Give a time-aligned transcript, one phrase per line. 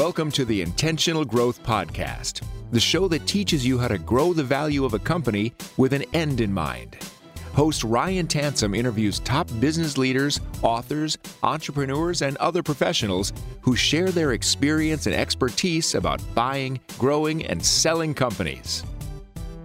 [0.00, 4.42] Welcome to the Intentional Growth Podcast, the show that teaches you how to grow the
[4.42, 6.96] value of a company with an end in mind.
[7.52, 14.32] Host Ryan Tansom interviews top business leaders, authors, entrepreneurs, and other professionals who share their
[14.32, 18.82] experience and expertise about buying, growing, and selling companies.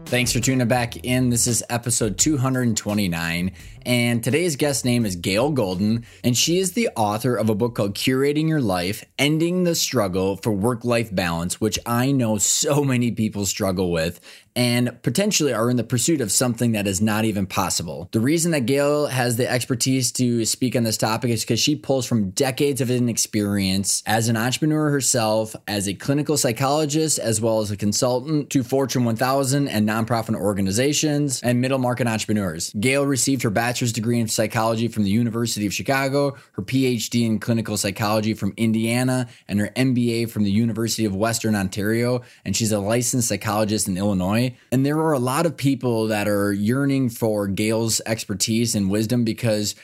[0.04, 1.30] Thanks for tuning back in.
[1.30, 3.52] This is episode 229.
[3.86, 7.76] And today's guest name is Gail Golden, and she is the author of a book
[7.76, 12.84] called Curating Your Life Ending the Struggle for Work Life Balance, which I know so
[12.84, 14.20] many people struggle with
[14.56, 18.10] and potentially are in the pursuit of something that is not even possible.
[18.12, 21.76] The reason that Gail has the expertise to speak on this topic is because she
[21.76, 27.60] pulls from decades of experience as an entrepreneur herself, as a clinical psychologist, as well
[27.60, 32.74] as a consultant to Fortune 1000 and nonprofit organizations and middle market entrepreneurs.
[32.80, 37.26] Gail received her bachelor's bachelor's degree in psychology from the University of Chicago, her PhD
[37.26, 42.22] in clinical psychology from Indiana, and her MBA from the University of Western Ontario.
[42.46, 44.45] And she's a licensed psychologist in Illinois.
[44.72, 49.24] And there are a lot of people that are yearning for Gail's expertise and wisdom
[49.24, 49.76] because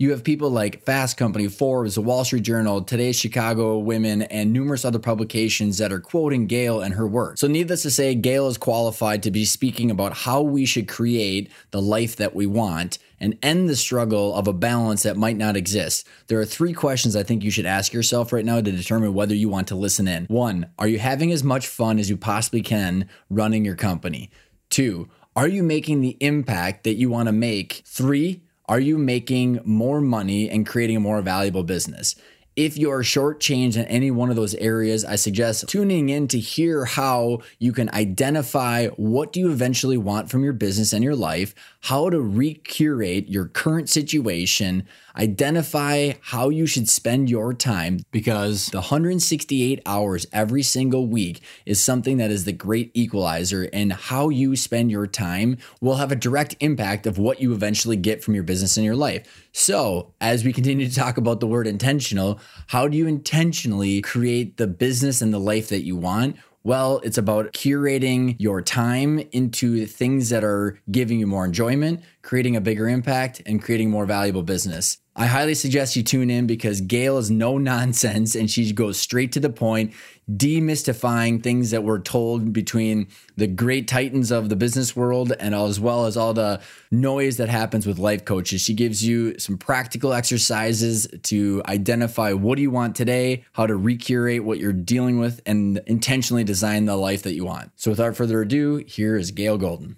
[0.00, 4.52] you have people like Fast Company, Forbes, the Wall Street Journal, Today's Chicago Women, and
[4.52, 7.36] numerous other publications that are quoting Gail and her work.
[7.36, 11.50] So, needless to say, Gail is qualified to be speaking about how we should create
[11.72, 15.56] the life that we want and end the struggle of a balance that might not
[15.56, 16.06] exist.
[16.26, 19.34] There are three questions I think you should ask yourself right now to determine whether
[19.34, 20.26] you want to listen in.
[20.26, 24.30] One, are you having as much fun as you possibly can running your company?
[24.70, 27.82] Two, are you making the impact that you want to make?
[27.86, 32.14] Three, are you making more money and creating a more valuable business?
[32.58, 36.40] If you are shortchanged in any one of those areas, I suggest tuning in to
[36.40, 41.14] hear how you can identify what do you eventually want from your business and your
[41.14, 48.66] life, how to recurate your current situation, identify how you should spend your time because
[48.66, 54.30] the 168 hours every single week is something that is the great equalizer and how
[54.30, 58.34] you spend your time will have a direct impact of what you eventually get from
[58.34, 59.46] your business and your life.
[59.52, 64.56] So, as we continue to talk about the word intentional, how do you intentionally create
[64.56, 66.36] the business and the life that you want?
[66.64, 72.56] Well, it's about curating your time into things that are giving you more enjoyment, creating
[72.56, 74.98] a bigger impact, and creating more valuable business.
[75.20, 79.32] I highly suggest you tune in because Gail is no nonsense and she goes straight
[79.32, 79.92] to the point,
[80.30, 85.80] demystifying things that were told between the great titans of the business world and as
[85.80, 86.60] well as all the
[86.92, 88.60] noise that happens with life coaches.
[88.60, 93.74] She gives you some practical exercises to identify what do you want today, how to
[93.74, 97.72] recurate what you're dealing with, and intentionally design the life that you want.
[97.74, 99.96] So without further ado, here is Gail Golden.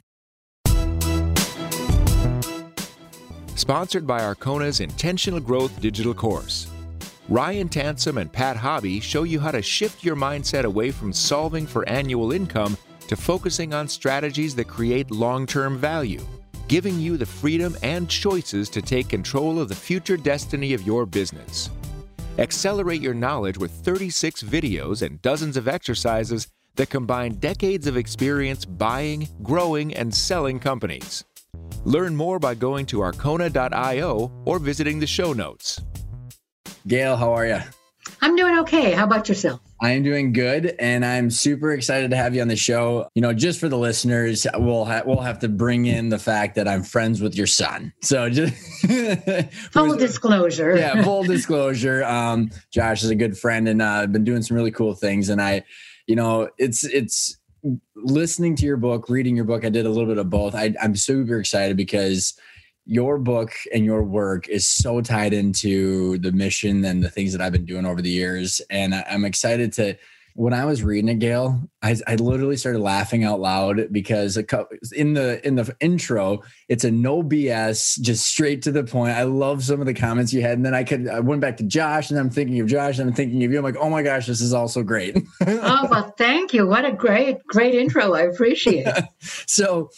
[3.61, 6.67] Sponsored by Arkona's Intentional Growth digital course.
[7.29, 11.67] Ryan Tansom and Pat Hobby show you how to shift your mindset away from solving
[11.67, 12.75] for annual income
[13.07, 16.27] to focusing on strategies that create long term value,
[16.69, 21.05] giving you the freedom and choices to take control of the future destiny of your
[21.05, 21.69] business.
[22.39, 28.65] Accelerate your knowledge with 36 videos and dozens of exercises that combine decades of experience
[28.65, 31.25] buying, growing, and selling companies.
[31.85, 35.81] Learn more by going to arkona.io or visiting the show notes.
[36.87, 37.59] Gail, how are you?
[38.23, 38.93] I'm doing okay.
[38.93, 39.61] How about yourself?
[39.83, 43.09] I am doing good, and I'm super excited to have you on the show.
[43.15, 46.55] You know, just for the listeners, we'll ha- we'll have to bring in the fact
[46.57, 47.93] that I'm friends with your son.
[48.03, 48.55] So just
[49.73, 50.77] full disclosure.
[50.77, 52.05] Yeah, full disclosure.
[52.11, 55.29] Um, Josh is a good friend, and I've uh, been doing some really cool things.
[55.29, 55.63] And I,
[56.07, 57.39] you know, it's it's
[57.97, 60.55] listening to your book, reading your book, I did a little bit of both.
[60.55, 62.35] I, I'm super excited because
[62.87, 67.41] your book and your work is so tied into the mission and the things that
[67.41, 68.61] I've been doing over the years.
[68.71, 69.97] And I'm excited to
[70.35, 74.37] when I was reading it, Gail, I, I literally started laughing out loud because
[74.93, 79.13] in the in the intro, it's a no BS, just straight to the point.
[79.13, 81.57] I love some of the comments you had, and then I could I went back
[81.59, 83.59] to Josh, and I'm thinking of Josh, and I'm thinking of you.
[83.59, 85.17] I'm like, oh my gosh, this is also great.
[85.47, 86.67] oh well, thank you.
[86.67, 88.15] What a great great intro.
[88.15, 89.05] I appreciate it.
[89.47, 89.91] so.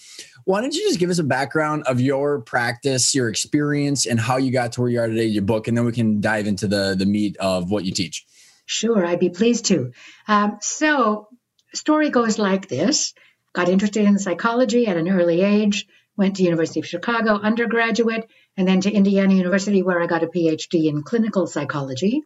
[0.44, 4.38] Why don't you just give us a background of your practice, your experience, and how
[4.38, 6.66] you got to where you are today, your book, and then we can dive into
[6.66, 8.26] the the meat of what you teach.
[8.72, 9.92] Sure, I'd be pleased to.
[10.26, 11.28] Um, so,
[11.74, 13.12] story goes like this:
[13.52, 15.86] got interested in psychology at an early age.
[16.16, 20.26] Went to University of Chicago undergraduate, and then to Indiana University, where I got a
[20.26, 22.22] PhD in clinical psychology,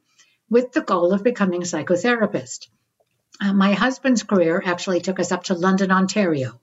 [0.48, 2.68] with the goal of becoming a psychotherapist.
[3.40, 6.60] Uh, my husband's career actually took us up to London, Ontario.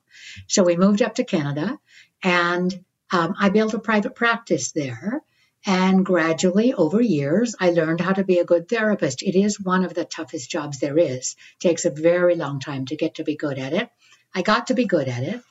[0.48, 1.78] So we moved up to Canada,
[2.24, 2.74] and
[3.12, 5.22] um, I built a private practice there
[5.66, 9.24] And gradually, over years, I learned how to be a good therapist.
[9.24, 11.36] It is one of the toughest jobs there is.
[11.56, 13.90] It takes a very long time to get to be good at it.
[14.36, 15.42] I got to be good at it.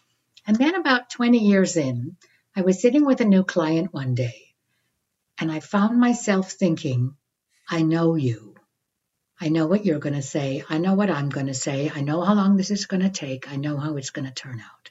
[0.47, 2.17] And then, about 20 years in,
[2.55, 4.55] I was sitting with a new client one day,
[5.39, 7.17] and I found myself thinking,
[7.69, 8.55] I know you.
[9.41, 10.63] I know what you're going to say.
[10.69, 11.91] I know what I'm going to say.
[11.93, 13.51] I know how long this is going to take.
[13.51, 14.91] I know how it's going to turn out.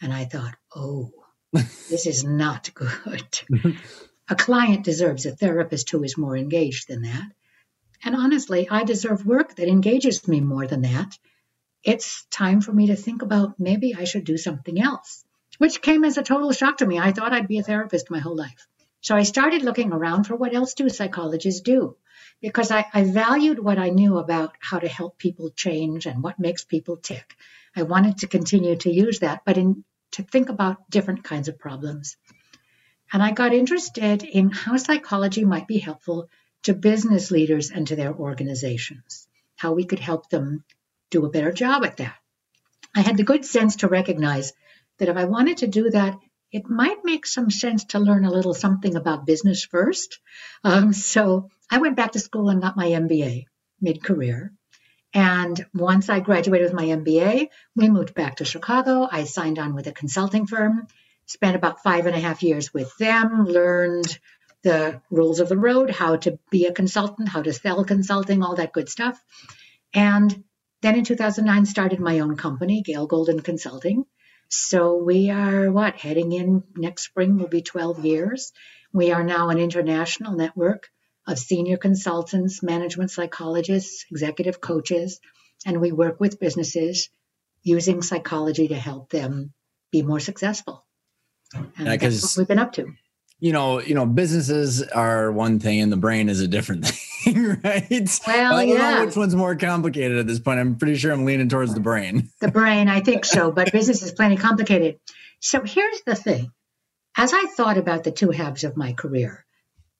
[0.00, 1.12] And I thought, oh,
[1.52, 3.40] this is not good.
[4.28, 7.30] A client deserves a therapist who is more engaged than that.
[8.02, 11.16] And honestly, I deserve work that engages me more than that.
[11.84, 15.24] It's time for me to think about maybe I should do something else,
[15.58, 16.98] which came as a total shock to me.
[16.98, 18.66] I thought I'd be a therapist my whole life.
[19.00, 21.96] So I started looking around for what else do psychologists do?
[22.40, 26.40] Because I, I valued what I knew about how to help people change and what
[26.40, 27.36] makes people tick.
[27.76, 31.60] I wanted to continue to use that, but in, to think about different kinds of
[31.60, 32.16] problems.
[33.12, 36.28] And I got interested in how psychology might be helpful
[36.64, 40.64] to business leaders and to their organizations, how we could help them
[41.10, 42.16] do a better job at that.
[42.94, 44.52] I had the good sense to recognize
[44.98, 46.18] that if I wanted to do that,
[46.50, 50.18] it might make some sense to learn a little something about business first.
[50.64, 53.44] Um, so I went back to school and got my MBA
[53.80, 54.52] mid career.
[55.12, 59.08] And once I graduated with my MBA, we moved back to Chicago.
[59.10, 60.86] I signed on with a consulting firm
[61.26, 64.18] spent about five and a half years with them, learned
[64.62, 68.56] the rules of the road, how to be a consultant, how to sell consulting, all
[68.56, 69.22] that good stuff.
[69.92, 70.44] And
[70.82, 74.04] then in 2009, started my own company, Gail Golden Consulting.
[74.48, 78.52] So we are what heading in next spring will be 12 years.
[78.92, 80.88] We are now an international network
[81.26, 85.20] of senior consultants, management psychologists, executive coaches,
[85.64, 87.08] and we work with businesses
[87.62, 89.52] using psychology to help them
[89.90, 90.85] be more successful.
[91.54, 92.92] Yeah, that's what we've been up to.
[93.38, 96.86] You know, you know, businesses are one thing and the brain is a different
[97.24, 98.20] thing, right?
[98.26, 98.94] Well, I don't yeah.
[98.94, 100.58] know which one's more complicated at this point.
[100.58, 102.30] I'm pretty sure I'm leaning towards the brain.
[102.40, 104.98] The brain, I think so, but business is plenty complicated.
[105.40, 106.50] So here's the thing.
[107.16, 109.44] As I thought about the two halves of my career,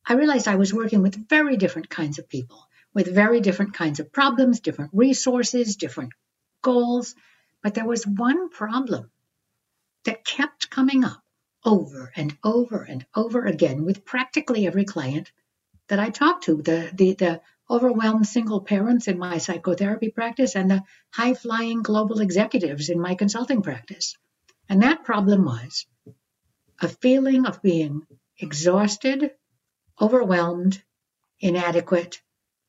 [0.07, 4.01] I realized I was working with very different kinds of people, with very different kinds
[4.01, 6.13] of problems, different resources, different
[6.63, 7.15] goals.
[7.63, 9.11] But there was one problem
[10.05, 11.23] that kept coming up
[11.67, 15.33] over and over and over again with practically every client
[15.89, 16.63] that I talk to.
[16.63, 22.21] The, the, the overwhelmed single parents in my psychotherapy practice and the high flying global
[22.21, 24.17] executives in my consulting practice.
[24.69, 25.87] And that problem was
[26.81, 28.07] a feeling of being
[28.39, 29.33] exhausted,
[30.01, 30.83] overwhelmed,
[31.41, 32.21] inadequate,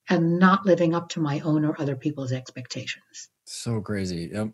[0.09, 3.29] and not living up to my own or other people's expectations.
[3.45, 4.29] So crazy.
[4.33, 4.51] Yep.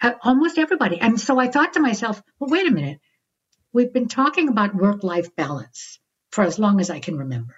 [0.00, 1.00] Uh, almost everybody.
[1.00, 3.00] And so I thought to myself, well, wait a minute.
[3.74, 5.98] We've been talking about work life balance
[6.30, 7.56] for as long as I can remember.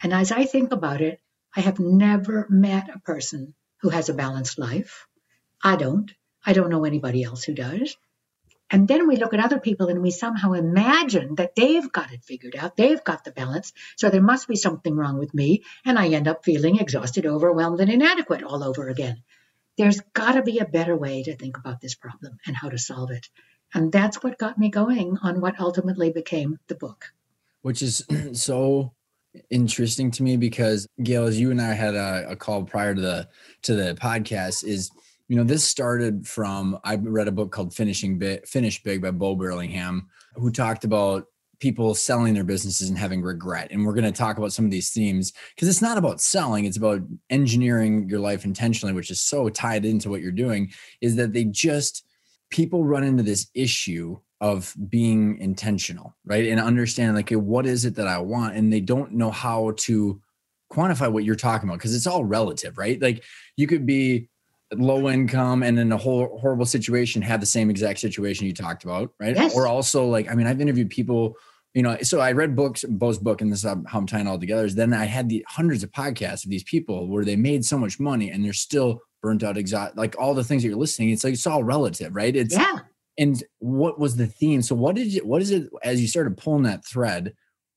[0.00, 1.20] And as I think about it,
[1.56, 5.08] I have never met a person who has a balanced life.
[5.62, 6.12] I don't.
[6.46, 7.96] I don't know anybody else who does.
[8.70, 12.24] And then we look at other people and we somehow imagine that they've got it
[12.24, 12.76] figured out.
[12.76, 13.72] They've got the balance.
[13.96, 15.64] So there must be something wrong with me.
[15.84, 19.24] And I end up feeling exhausted, overwhelmed, and inadequate all over again.
[19.76, 22.78] There's got to be a better way to think about this problem and how to
[22.78, 23.28] solve it.
[23.74, 27.12] And that's what got me going on what ultimately became the book.
[27.62, 28.92] Which is so
[29.50, 33.00] interesting to me because Gail, as you and I had a, a call prior to
[33.00, 33.28] the
[33.62, 34.90] to the podcast, is
[35.28, 39.10] you know this started from I read a book called Finishing Big, Finish Big by
[39.10, 41.26] Bo Burlingham, who talked about
[41.60, 43.68] people selling their businesses and having regret.
[43.70, 46.64] And we're going to talk about some of these themes because it's not about selling,
[46.64, 51.16] it's about engineering your life intentionally, which is so tied into what you're doing, is
[51.16, 52.04] that they just
[52.50, 56.46] people run into this issue of being intentional, right?
[56.46, 58.56] And understand like, okay, what is it that I want?
[58.56, 60.20] And they don't know how to
[60.72, 63.00] quantify what you're talking about because it's all relative, right?
[63.00, 63.24] Like
[63.56, 64.28] you could be
[64.74, 68.84] low income and in a whole horrible situation have the same exact situation you talked
[68.84, 69.34] about, right?
[69.34, 69.54] Yes.
[69.54, 71.36] Or also like, I mean, I've interviewed people,
[71.74, 74.38] you know, so I read books, Bo's book, and this is how I'm tying all
[74.38, 74.66] together.
[74.66, 77.78] Is then I had the hundreds of podcasts of these people where they made so
[77.78, 81.10] much money and they're still burnt out, exhaust, like all the things that you're listening.
[81.10, 82.34] It's like it's all relative, right?
[82.34, 82.78] It's yeah.
[83.18, 84.62] And what was the theme?
[84.62, 85.26] So what did you?
[85.26, 87.34] What is it as you started pulling that thread?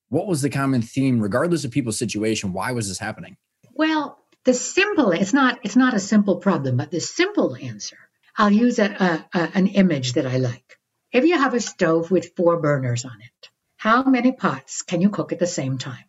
[0.10, 2.53] What was the common theme, regardless of people's situation?
[2.53, 3.38] Why was this happening?
[3.74, 7.98] Well, the simple it's not it's not a simple problem, but the simple answer.
[8.38, 10.77] I'll use a, a, a an image that I like.
[11.12, 15.10] If you have a stove with four burners on it, how many pots can you
[15.10, 16.05] cook at the same time?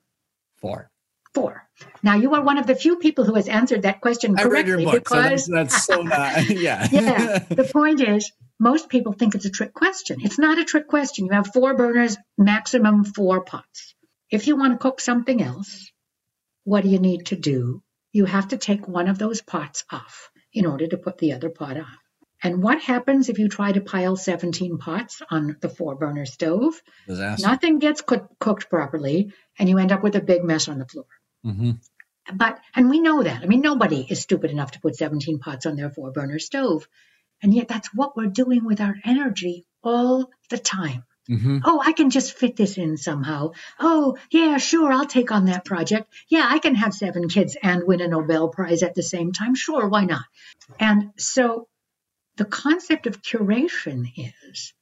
[0.58, 0.91] Four
[1.34, 1.66] four.
[2.02, 4.94] Now, you are one of the few people who has answered that question correctly book,
[4.94, 6.88] because so that's, that's, so not, yeah.
[6.90, 7.38] yeah.
[7.38, 10.18] The point is, most people think it's a trick question.
[10.22, 11.26] It's not a trick question.
[11.26, 13.94] You have four burners, maximum four pots.
[14.30, 15.90] if you want to cook something else,
[16.64, 17.82] what do you need to do?
[18.12, 21.48] You have to take one of those pots off in order to put the other
[21.50, 21.86] pot on.
[22.44, 26.74] And what happens if you try to pile 17 pots on the four burner stove?
[27.06, 27.46] Disaster.
[27.46, 30.86] Nothing gets cook- cooked properly, and you end up with a big mess on the
[30.86, 31.06] floor.
[31.44, 31.72] Hmm
[32.32, 33.42] But, and we know that.
[33.42, 36.88] I mean, nobody is stupid enough to put 17 pots on their four burner stove.
[37.42, 41.04] And yet, that's what we're doing with our energy all the time.
[41.26, 43.52] hmm Oh, I can just fit this in somehow.
[43.80, 46.12] Oh, yeah, sure, I'll take on that project.
[46.28, 49.54] Yeah, I can have seven kids and win a Nobel Prize at the same time.
[49.54, 50.24] Sure, why not?
[50.78, 51.68] And so
[52.36, 54.74] the concept of curation is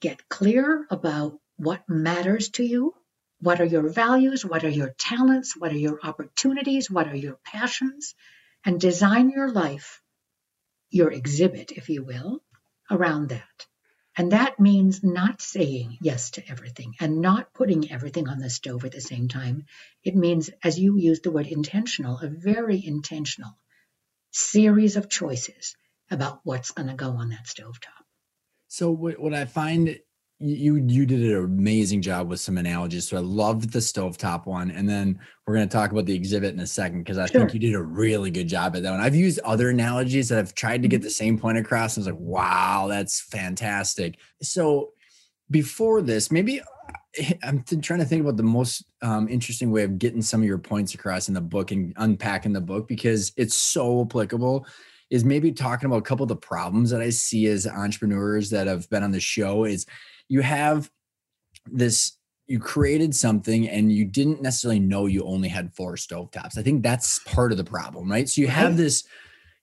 [0.00, 2.94] get clear about what matters to you.
[3.40, 4.44] What are your values?
[4.44, 5.56] What are your talents?
[5.56, 6.90] What are your opportunities?
[6.90, 8.14] What are your passions?
[8.64, 10.02] And design your life,
[10.90, 12.42] your exhibit, if you will,
[12.90, 13.66] around that.
[14.16, 18.84] And that means not saying yes to everything and not putting everything on the stove
[18.86, 19.66] at the same time.
[20.02, 23.58] It means, as you used the word intentional, a very intentional
[24.30, 25.76] series of choices
[26.10, 28.04] about what's going to go on that stovetop.
[28.68, 29.98] So what, what I find
[30.38, 33.08] you you did an amazing job with some analogies.
[33.08, 36.52] So I loved the stovetop one, and then we're going to talk about the exhibit
[36.52, 37.40] in a second because I Sure.
[37.40, 39.00] think you did a really good job at that one.
[39.00, 42.10] I've used other analogies that I've tried to get the same point across, and I
[42.10, 44.18] was like, wow, that's fantastic.
[44.42, 44.92] So
[45.50, 46.60] before this, maybe
[47.42, 50.46] I'm th- trying to think about the most um, interesting way of getting some of
[50.46, 54.66] your points across in the book and unpacking the book because it's so applicable
[55.08, 58.66] is maybe talking about a couple of the problems that I see as entrepreneurs that
[58.66, 59.86] have been on the show is
[60.28, 60.90] you have
[61.66, 62.16] this
[62.46, 66.56] you created something and you didn't necessarily know you only had four stovetops.
[66.56, 68.28] I think that's part of the problem, right?
[68.28, 69.04] So you have this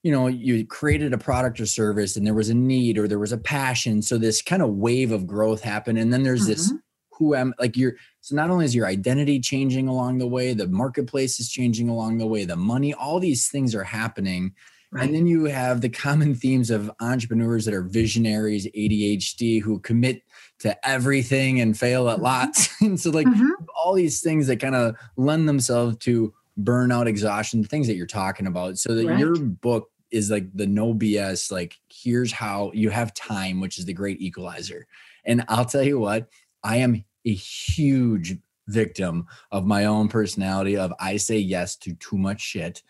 [0.03, 3.19] you know, you created a product or service and there was a need or there
[3.19, 4.01] was a passion.
[4.01, 5.97] So this kind of wave of growth happened.
[5.97, 6.77] And then there's this mm-hmm.
[7.13, 10.67] who am like you're so not only is your identity changing along the way, the
[10.67, 14.53] marketplace is changing along the way, the money, all these things are happening.
[14.93, 15.05] Right.
[15.05, 20.21] And then you have the common themes of entrepreneurs that are visionaries, ADHD, who commit
[20.59, 22.21] to everything and fail at Mhm.
[22.21, 22.69] lots.
[22.81, 23.49] and so, like, Mhm.
[23.83, 26.31] all these things that kind of lend themselves to
[26.61, 28.77] burnout, exhaustion, the things that you're talking about.
[28.77, 33.59] So, that your book is like the no BS, like, here's how you have time,
[33.61, 34.85] which is the great equalizer.
[35.25, 36.29] And I'll tell you what,
[36.63, 42.17] I am a huge victim of my own personality of I say yes to too
[42.17, 42.83] much shit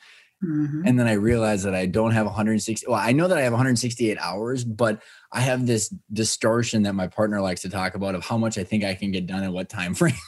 [0.44, 0.84] Mhm.
[0.86, 2.86] and then I realized that I don't have 160.
[2.88, 7.08] Well, I know that I have 168 hours, but I have this distortion that my
[7.08, 9.54] partner likes to talk about of how much I think I can get done in
[9.54, 10.16] what time frame.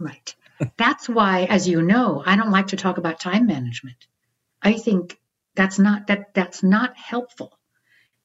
[0.00, 0.34] Right.
[0.76, 3.96] That's why, as you know, I don't like to talk about time management.
[4.60, 5.16] I think
[5.54, 7.56] that's not that that's not helpful.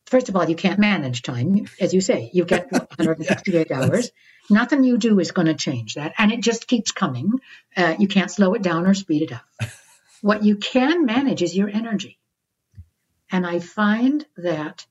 [0.07, 2.31] First of all, you can't manage time, as you say.
[2.33, 4.09] You get 168 hours.
[4.49, 7.33] Nothing you do is going to change that, and it just keeps coming.
[7.77, 9.45] Uh, you can't slow it down or speed it up.
[10.21, 12.19] What you can manage is your energy,
[13.31, 14.85] and I find that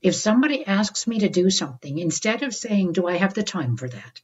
[0.00, 3.76] if somebody asks me to do something, instead of saying, "Do I have the time
[3.76, 4.20] for that?"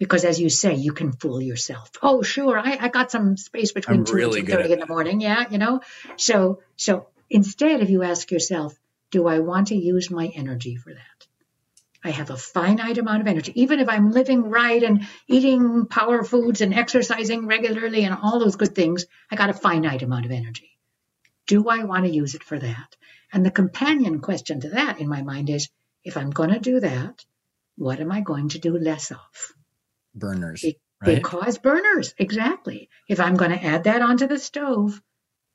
[0.00, 1.90] because as you say, you can fool yourself.
[2.02, 4.80] Oh, sure, I, I got some space between I'm two really and good thirty in
[4.80, 5.20] the morning.
[5.20, 5.82] Yeah, you know.
[6.16, 8.74] So so instead, if you ask yourself,
[9.10, 11.19] do I want to use my energy for that?
[12.02, 13.52] I have a finite amount of energy.
[13.60, 18.56] Even if I'm living right and eating power foods and exercising regularly and all those
[18.56, 20.78] good things, I got a finite amount of energy.
[21.46, 22.96] Do I want to use it for that?
[23.32, 25.68] And the companion question to that in my mind is
[26.04, 27.24] if I'm going to do that,
[27.76, 29.54] what am I going to do less of?
[30.14, 31.16] Burners, Be- right?
[31.16, 32.88] Because burners, exactly.
[33.08, 35.00] If I'm going to add that onto the stove,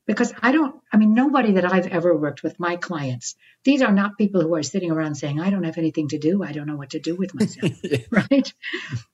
[0.06, 3.92] because I don't, I mean, nobody that I've ever worked with, my clients, these are
[3.92, 6.44] not people who are sitting around saying, I don't have anything to do.
[6.44, 7.72] I don't know what to do with myself,
[8.12, 8.54] right?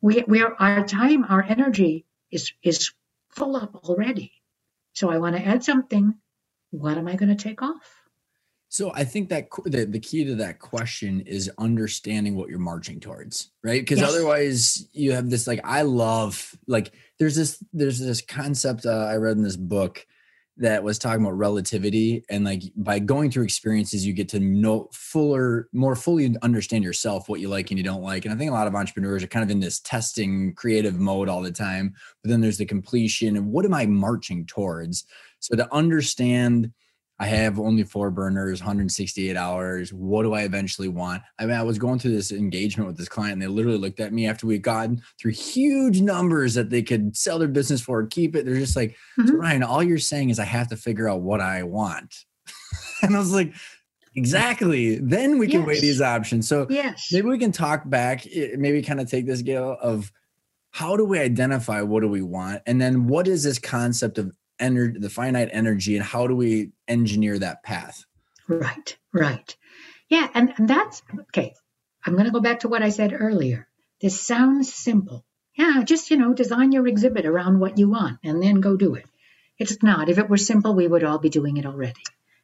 [0.02, 2.92] We, we are, our time, our energy is, is
[3.30, 4.34] full up already.
[4.94, 6.16] So I want to add something.
[6.72, 8.02] What am I going to take off?
[8.72, 13.02] So I think that the, the key to that question is understanding what you're marching
[13.02, 13.82] towards, right?
[13.82, 14.10] Because Yes.
[14.10, 19.16] otherwise you have this like I love like there's this there's this concept uh, I
[19.16, 20.08] read in this book
[20.62, 24.88] that was talking about relativity and like by going through experiences you get to know
[24.94, 28.50] fuller more fully understand yourself what you like and you don't like and i think
[28.50, 31.94] a lot of entrepreneurs are kind of in this testing creative mode all the time
[32.24, 35.06] but then there's the completion and what am i marching towards?
[35.40, 36.72] So to understand
[37.22, 39.94] I have only four burners, 168 hours.
[39.94, 41.22] What do I eventually want?
[41.38, 44.00] I mean, I was going through this engagement with this client, and they literally looked
[44.00, 48.04] at me after we'd gotten through huge numbers that they could sell their business for,
[48.08, 48.48] keep it.
[48.48, 49.40] They're just like, so Mhm.
[49.40, 52.26] Ryan, all you're saying is I have to figure out what I want.
[53.04, 53.54] and I was like,
[54.16, 54.96] exactly.
[54.96, 56.48] Then we can weigh these options.
[56.48, 57.10] So Yes.
[57.12, 60.12] maybe we can talk back, eh, maybe kind of take this, Gail, of
[60.72, 62.64] how do we identify what do we want?
[62.66, 66.72] And then what is this concept of energy, the finite energy, and how do we
[66.88, 68.06] engineer that path?
[68.48, 69.56] Right, right.
[70.10, 71.54] Yeah, and, and that's okay.
[72.06, 73.68] I'm going to go back to what I said earlier.
[74.02, 75.26] This sounds simple.
[75.56, 78.96] Yeah, just, you know, design your exhibit around what you want and then go do
[78.96, 79.06] it.
[79.58, 80.10] It's not.
[80.10, 82.02] If it were simple, we would all be doing it already.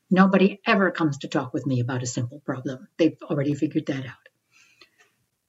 [0.09, 2.87] Nobody ever comes to talk with me about a simple problem.
[2.97, 4.29] They've already figured that out.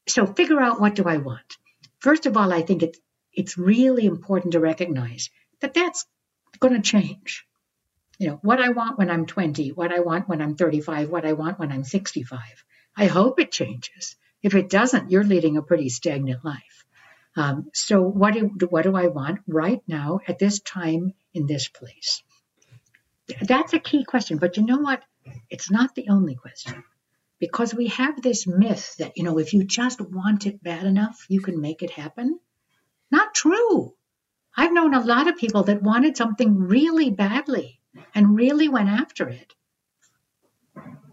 [0.09, 1.59] So figure out what do I want.
[1.99, 2.99] First of all, I think it's
[3.33, 6.07] it's really important to recognize that that's
[6.61, 7.47] going to change.
[8.19, 11.25] You know, what I want when I'm 20, what I want when I'm 35, what
[11.25, 12.41] I want when I'm 65.
[12.97, 14.17] I hope it changes.
[14.43, 16.85] If it doesn't, you're leading a pretty stagnant life.
[17.37, 21.69] Um, so what do what do I want right now at this time in this
[21.69, 22.23] place?
[23.41, 24.39] That's a key question.
[24.39, 25.03] But you know what?
[25.49, 26.83] It's not the only question
[27.39, 31.27] because we have this myth that you know if you just want it bad enough,
[31.29, 32.41] you can make it happen.
[33.11, 33.95] Not true.
[34.61, 37.79] I've known a lot of people that wanted something really badly
[38.13, 39.55] and really went after it.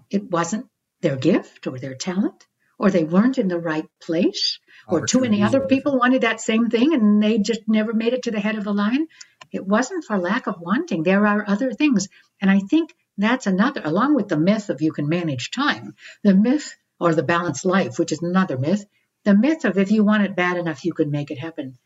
[0.10, 0.66] It wasn't
[1.02, 2.48] their gift or their talent,
[2.80, 6.72] or they weren't in the right place, or too many other people wanted that same
[6.72, 9.06] thing and they just never made it to the head of the line.
[9.52, 11.04] It wasn't for lack of wanting.
[11.04, 12.08] There are other things.
[12.42, 16.34] And I think that's another, along with the myth of you can manage time, the
[16.34, 18.86] myth or the balanced life, which is another myth,
[19.24, 21.78] the myth of if you want it bad enough, you can make it happen.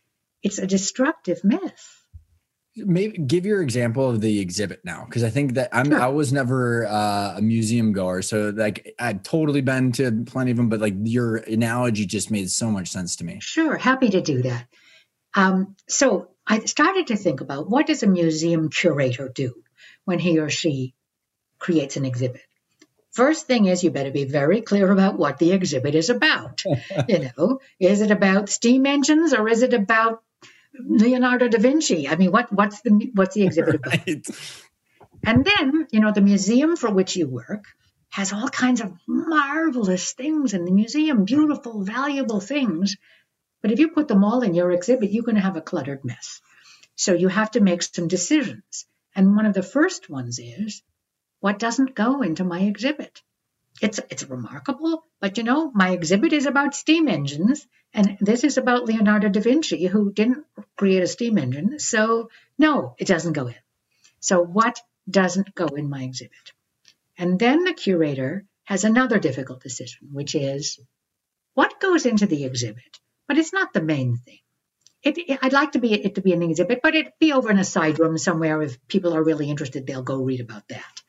[0.43, 2.00] It's a destructive myth
[2.86, 6.01] maybe give your example of the exhibit now because i think that i'm sure.
[6.01, 10.58] i was never uh, a museum goer so like i've totally been to plenty of
[10.58, 14.22] them but like your analogy just made so much sense to me sure happy to
[14.22, 14.67] do that
[15.36, 19.53] um, so i started to think about what does a museum curator do
[20.05, 20.93] when he or she
[21.58, 22.41] creates an exhibit
[23.12, 26.63] First thing is, you better be very clear about what the exhibit is about.
[27.10, 30.22] you know, is it about steam engines or is it about
[30.88, 32.07] Leonardo da Vinci.
[32.07, 34.07] I mean, what what's the what's the exhibit about?
[35.25, 37.65] And then, you know, the museum for which you work
[38.09, 42.95] has all kinds of marvelous things in the museum, beautiful, valuable things.
[43.62, 46.06] But if you put them all in your exhibit, you're going to have a cluttered
[46.06, 46.41] mess.
[46.95, 48.86] So you have to make some decisions.
[49.15, 50.82] And one of the first ones is
[51.39, 53.21] what doesn't go into my exhibit?
[53.82, 58.58] It's it's remarkable, but you know, my exhibit is about steam engines, and this is
[58.58, 60.45] about Leonardo da Vinci, who didn't
[60.78, 61.80] create a steam engine.
[61.80, 63.56] So no, it doesn't go in.
[64.19, 66.54] So what doesn't go in my exhibit?
[67.17, 70.80] And then the curator has another difficult decision, which is
[71.56, 74.39] what goes into the exhibit, but it's not the main thing.
[75.02, 77.49] It, it, I'd like to be it to be an exhibit, but it'd be over
[77.49, 78.62] in a side room somewhere.
[78.62, 81.02] If people are really interested, they'll go read about that.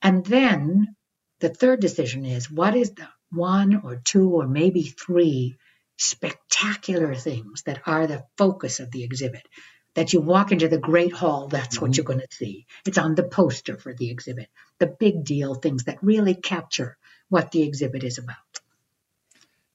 [0.00, 0.94] And then
[1.40, 5.58] the third decision is what is the one or two or maybe three
[5.96, 9.46] spectacular things that are the focus of the exhibit.
[9.94, 11.86] That you walk into the Great Hall, that's mm-hmm.
[11.86, 12.66] what you're going to see.
[12.86, 14.48] It's on the poster for the exhibit.
[14.78, 16.96] The big deal things that really capture
[17.28, 18.36] what the exhibit is about.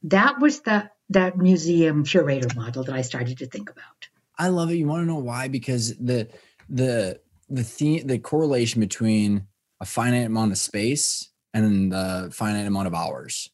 [0.04, 4.08] That was the that museum curator model that I started to think about.
[4.38, 4.76] I love it.
[4.76, 5.48] You want to know why?
[5.48, 6.30] Because the
[6.70, 9.48] the the theme, the correlation between
[9.80, 13.50] a finite amount of space and the finite amount of hours.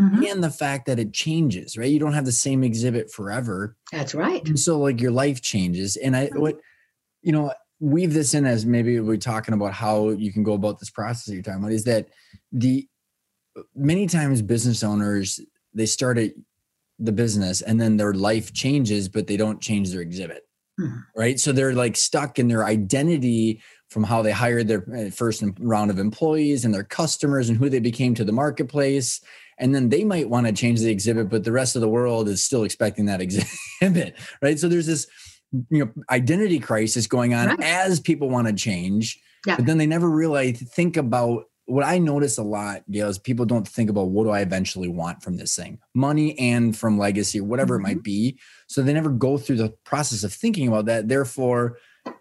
[0.00, 0.24] Mm-hmm.
[0.24, 1.88] And the fact that it changes, right?
[1.88, 3.76] You don't have the same exhibit forever.
[3.92, 4.44] That's right.
[4.44, 5.96] And so like your life changes.
[5.96, 6.58] And I what
[7.22, 10.78] you know, weave this in as maybe we're talking about how you can go about
[10.78, 12.08] this process that you're talking about is that
[12.52, 12.86] the
[13.74, 15.40] many times business owners
[15.74, 16.32] they start at
[16.98, 20.43] the business and then their life changes, but they don't change their exhibit.
[20.80, 20.98] Mm-hmm.
[21.16, 21.38] Right.
[21.38, 25.90] So they're like stuck in their identity from how they hired their uh, first round
[25.90, 29.20] of employees and their customers and who they became to the marketplace
[29.58, 32.28] and then they might want to change the exhibit but the rest of the world
[32.28, 33.20] is still expecting that
[33.80, 35.06] exhibit right so there's this
[35.70, 37.62] you know identity crisis going on right.
[37.62, 39.56] as people want to change yeah.
[39.56, 43.46] but then they never really think about what I notice a lot, Gail, is people
[43.46, 47.40] don't think about what do I eventually want from this thing, money and from legacy
[47.40, 47.86] or whatever mm-hmm.
[47.86, 48.38] it might be.
[48.66, 51.08] So they never go through the process of thinking about that.
[51.08, 51.78] Therefore,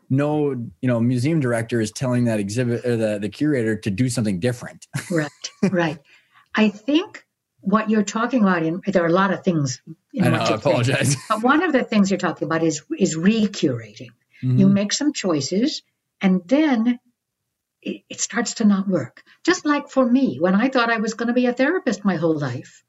[0.10, 4.10] no you know museum director is telling that exhibit or the, the curator to do
[4.10, 5.30] something different right
[5.72, 6.00] right
[6.56, 7.26] i think
[7.62, 9.82] what you're talking about in there are a lot of things
[10.14, 12.84] in I, know, I apologize saying, but one of the things you're talking about is
[12.98, 14.12] is recurating
[14.44, 14.58] mm-hmm.
[14.58, 15.82] you make some choices
[16.22, 17.00] and then
[17.86, 21.14] it, it starts to not work just like for me when i thought i was
[21.14, 22.84] going to be a therapist my whole life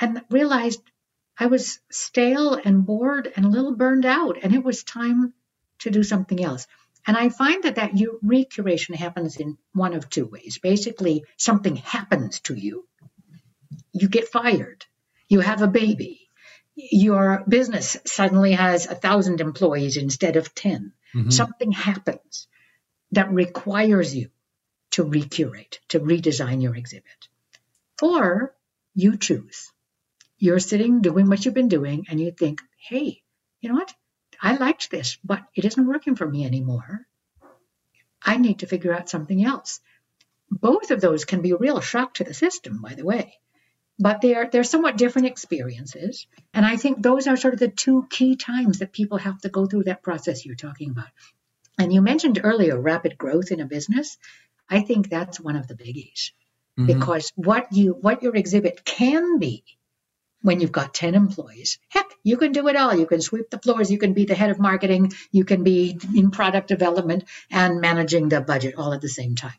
[0.00, 0.80] and realized
[1.38, 5.32] i was stale and bored and a little burned out and it was time
[5.80, 6.66] to do something else.
[7.06, 7.92] And I find that that
[8.22, 10.58] recuration happens in one of two ways.
[10.62, 12.86] Basically, something happens to you.
[13.92, 14.84] You get fired.
[15.28, 16.24] You have a baby.
[16.80, 20.92] your business suddenly has a thousand employees instead of 10.
[21.12, 21.30] Mm-hmm.
[21.30, 22.46] Something happens
[23.12, 24.30] that requires you
[24.90, 27.28] to recurate, to redesign your exhibit.
[28.02, 28.54] Or
[28.94, 29.72] you choose.
[30.38, 33.22] You're sitting doing what you've been doing and you think, hey,
[33.60, 33.92] you know what?
[34.40, 37.06] I liked this, but it isn't working for me anymore.
[38.22, 39.80] I need to figure out something else.
[40.50, 43.38] Both of those can be a real shock to the system, by the way.
[43.98, 46.26] But they're they're somewhat different experiences.
[46.54, 49.48] And I think those are sort of the two key times that people have to
[49.48, 51.08] go through that process you're talking about.
[51.78, 54.18] And you mentioned earlier rapid growth in a business.
[54.68, 56.32] I think that's one of the biggies.
[56.78, 56.86] Mm-hmm.
[56.86, 59.64] Because what you what your exhibit can be
[60.42, 61.78] when you've got 10 employees.
[61.88, 62.94] Heck, you can do it all.
[62.94, 65.98] You can sweep the floors, you can be the head of marketing, you can be
[66.14, 69.58] in product development and managing the budget all at the same time.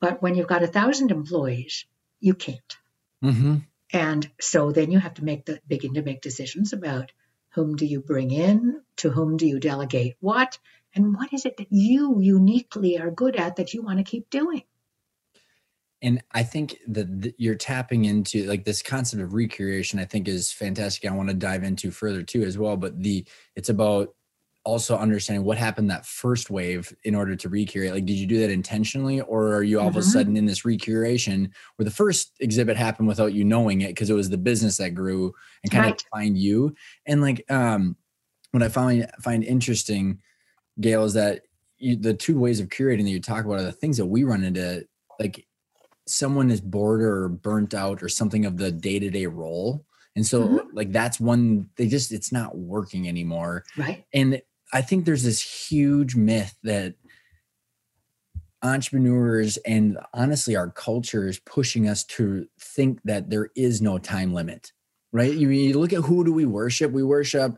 [0.00, 1.84] But when you've got a thousand employees,
[2.20, 2.76] you can't.
[3.22, 3.56] Mm-hmm.
[3.92, 7.12] And so then you have to make the begin to make decisions about
[7.50, 10.58] whom do you bring in, to whom do you delegate what,
[10.94, 14.28] and what is it that you uniquely are good at that you want to keep
[14.30, 14.62] doing
[16.02, 20.52] and i think that you're tapping into like this concept of recuration i think is
[20.52, 24.14] fantastic i want to dive into further too as well but the it's about
[24.64, 28.38] also understanding what happened that first wave in order to recreate like did you do
[28.38, 29.96] that intentionally or are you all mm-hmm.
[29.96, 30.10] of a mm-hmm.
[30.10, 34.14] sudden in this recuration where the first exhibit happened without you knowing it because it
[34.14, 35.94] was the business that grew and kind right.
[35.94, 36.74] of find you
[37.06, 37.96] and like um
[38.50, 40.20] what i find find interesting
[40.80, 41.42] gail is that
[41.78, 44.24] you, the two ways of curating that you talk about are the things that we
[44.24, 44.86] run into
[45.20, 45.46] like
[46.06, 49.84] someone is bored or burnt out or something of the day-to-day role.
[50.16, 50.76] And so mm-hmm.
[50.76, 53.64] like that's one they just it's not working anymore.
[53.76, 54.04] Right.
[54.12, 54.40] And
[54.72, 56.94] i think there's this huge myth that
[58.62, 64.34] entrepreneurs and honestly our culture is pushing us to think that there is no time
[64.34, 64.72] limit
[65.12, 65.32] right?
[65.32, 66.92] You, you look at who do we worship?
[66.92, 67.56] We worship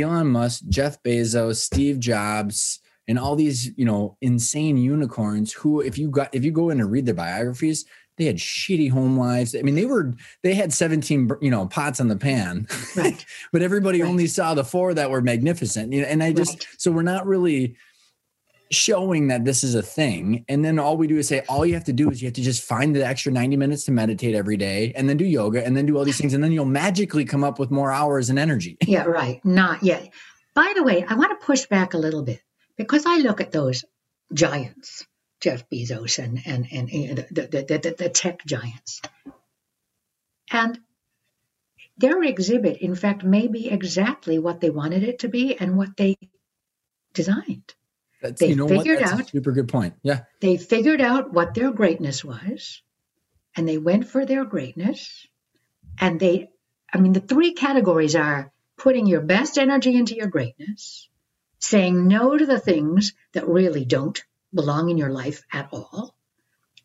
[0.00, 5.98] elon musk jeff bezos steve jobs and all these you know insane unicorns who if
[5.98, 7.84] you got if you go in and read their biographies
[8.16, 12.00] they had shitty home lives i mean they were they had 17 you know pots
[12.00, 14.08] on the pan right but everybody right.
[14.08, 16.66] only saw the four that were magnificent you know and i just right.
[16.78, 17.76] so we're not really
[18.70, 21.74] showing that this is a thing and then all we do is say all you
[21.74, 24.34] have to do is you have to just find the extra 90 minutes to meditate
[24.34, 26.64] every day and then do yoga and then do all these things and then you'll
[26.64, 28.76] magically come up with more hours and energy.
[28.86, 29.44] Yeah right.
[29.44, 30.10] Not yet.
[30.54, 32.40] By the way i want to push back a little bit
[32.76, 33.84] because I look at those
[34.32, 35.06] giants,
[35.40, 39.00] Jeff Bezos and and and, and the, the, the, the tech giants,
[40.50, 40.78] and
[41.96, 45.96] their exhibit, in fact, may be exactly what they wanted it to be and what
[45.96, 46.16] they
[47.14, 47.74] designed.
[48.22, 49.94] That's, they you know figured out super good point.
[50.02, 52.82] Yeah, they figured out what their greatness was,
[53.56, 55.26] and they went for their greatness.
[55.98, 56.50] And they,
[56.92, 61.08] I mean, the three categories are putting your best energy into your greatness,
[61.58, 66.14] saying no to the things that really don't belong in your life at all.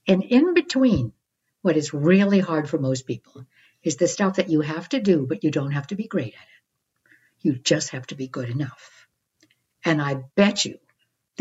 [0.07, 1.13] And in between,
[1.61, 3.45] what is really hard for most people
[3.83, 6.33] is the stuff that you have to do, but you don't have to be great
[6.33, 7.11] at it.
[7.41, 9.07] You just have to be good enough.
[9.83, 10.77] And I bet you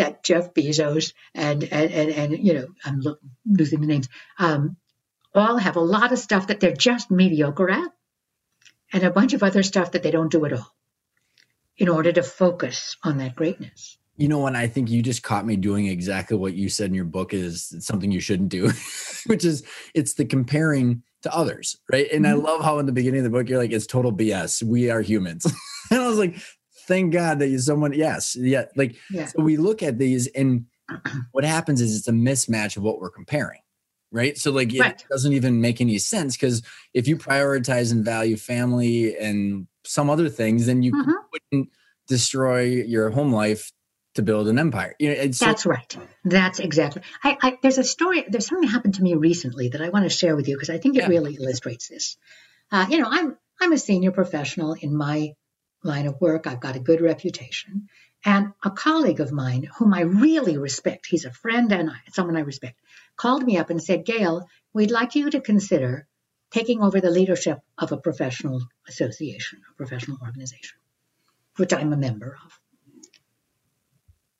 [0.00, 4.08] that Jeff Bezos and and and, and you know I'm lo- losing the names
[4.38, 4.76] um,
[5.34, 7.92] all have a lot of stuff that they're just mediocre at,
[8.92, 10.74] and a bunch of other stuff that they don't do at all
[11.76, 13.98] in order to focus on that greatness.
[14.16, 16.94] You know, and I think you just caught me doing exactly what you said in
[16.94, 18.70] your book is something you shouldn't do,
[19.26, 19.62] which is
[19.94, 22.10] it's the comparing to others, right?
[22.10, 22.46] And mm-hmm.
[22.46, 24.62] I love how in the beginning of the book you're like, it's total BS.
[24.62, 25.44] We are humans.
[25.90, 26.36] and I was like,
[26.90, 28.66] thank God that you someone, yes, yeah.
[28.76, 29.26] Like yeah.
[29.26, 30.66] so we look at these and
[31.32, 33.60] what happens is it's a mismatch of what we're comparing
[34.12, 35.04] right so like it right.
[35.08, 36.62] doesn't even make any sense because
[36.94, 41.12] if you prioritize and value family and some other things, then you mm-hmm.
[41.32, 41.70] wouldn't
[42.08, 43.72] destroy your home life
[44.14, 44.94] to build an empire.
[44.98, 45.96] You know, That's right.
[46.24, 47.02] That's exactly.
[47.22, 48.24] I, I, there's a story.
[48.28, 50.78] There's something happened to me recently that I want to share with you because I
[50.78, 51.08] think it yeah.
[51.08, 52.16] really illustrates this.
[52.72, 55.34] Uh, you know, I'm I'm a senior professional in my
[55.82, 56.46] line of work.
[56.46, 57.88] I've got a good reputation,
[58.24, 62.40] and a colleague of mine, whom I really respect, he's a friend and someone I
[62.40, 62.78] respect,
[63.16, 66.06] called me up and said, "Gail, we'd like you to consider
[66.50, 70.76] taking over the leadership of a professional association, a professional organization,
[71.56, 72.60] which I'm a member of.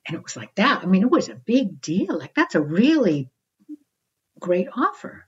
[0.07, 0.83] And it was like that.
[0.83, 2.19] I mean, it was a big deal.
[2.19, 3.31] Like, that's a really
[4.41, 5.25] great offer.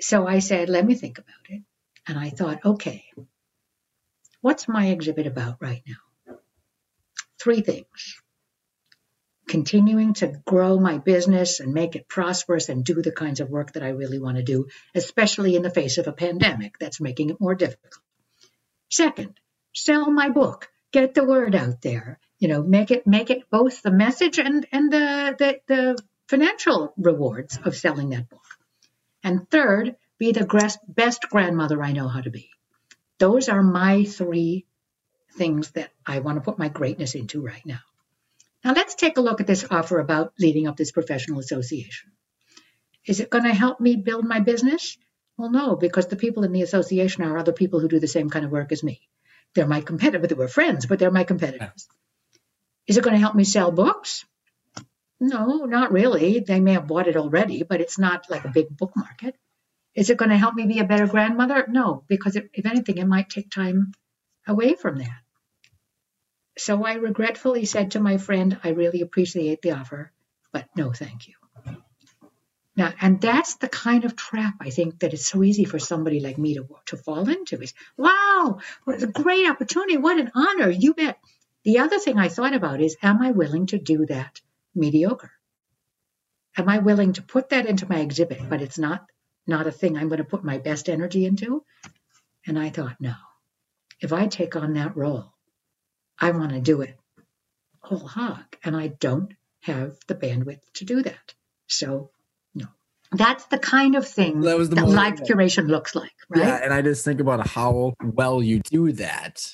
[0.00, 1.62] So I said, let me think about it.
[2.08, 3.04] And I thought, okay,
[4.40, 6.36] what's my exhibit about right now?
[7.38, 8.20] Three things
[9.48, 13.72] continuing to grow my business and make it prosperous and do the kinds of work
[13.72, 17.30] that I really want to do, especially in the face of a pandemic that's making
[17.30, 18.02] it more difficult.
[18.90, 19.38] Second,
[19.74, 20.68] sell my book.
[20.92, 22.18] Get the word out there.
[22.38, 26.92] You know, make it make it both the message and and the the, the financial
[26.96, 28.44] rewards of selling that book.
[29.22, 32.50] And third, be the best grandmother I know how to be.
[33.18, 34.66] Those are my three
[35.36, 37.80] things that I want to put my greatness into right now.
[38.64, 42.12] Now, let's take a look at this offer about leading up this professional association.
[43.06, 44.98] Is it going to help me build my business?
[45.36, 48.30] Well, no, because the people in the association are other people who do the same
[48.30, 49.00] kind of work as me.
[49.54, 50.28] They're my competitors.
[50.28, 51.86] They were friends, but they're my competitors.
[52.86, 54.24] Is it going to help me sell books?
[55.20, 56.40] No, not really.
[56.40, 59.36] They may have bought it already, but it's not like a big book market.
[59.96, 61.66] Is it going to help me be a better grandmother?
[61.68, 63.92] No, because it, if anything, it might take time
[64.46, 65.22] away from that.
[66.58, 70.12] So I regretfully said to my friend, I really appreciate the offer,
[70.52, 71.34] but no, thank you.
[72.76, 76.20] Now, and that's the kind of trap I think that it's so easy for somebody
[76.20, 79.96] like me to, to fall into is, wow, what a great opportunity.
[79.96, 80.68] What an honor.
[80.68, 81.18] You bet.
[81.64, 84.42] The other thing I thought about is, am I willing to do that
[84.74, 85.32] mediocre?
[86.58, 89.06] Am I willing to put that into my exhibit, but it's not
[89.46, 91.64] not a thing I'm going to put my best energy into?
[92.46, 93.14] And I thought, no.
[94.00, 95.32] If I take on that role,
[96.18, 96.96] I want to do it
[97.86, 99.32] whole hog, and I don't
[99.62, 101.34] have the bandwidth to do that.
[101.68, 102.10] So
[102.54, 102.66] no.
[103.12, 106.44] that's the kind of thing that, was the that life curation looks like, right?
[106.44, 109.52] Yeah, and I just think about how well you do that.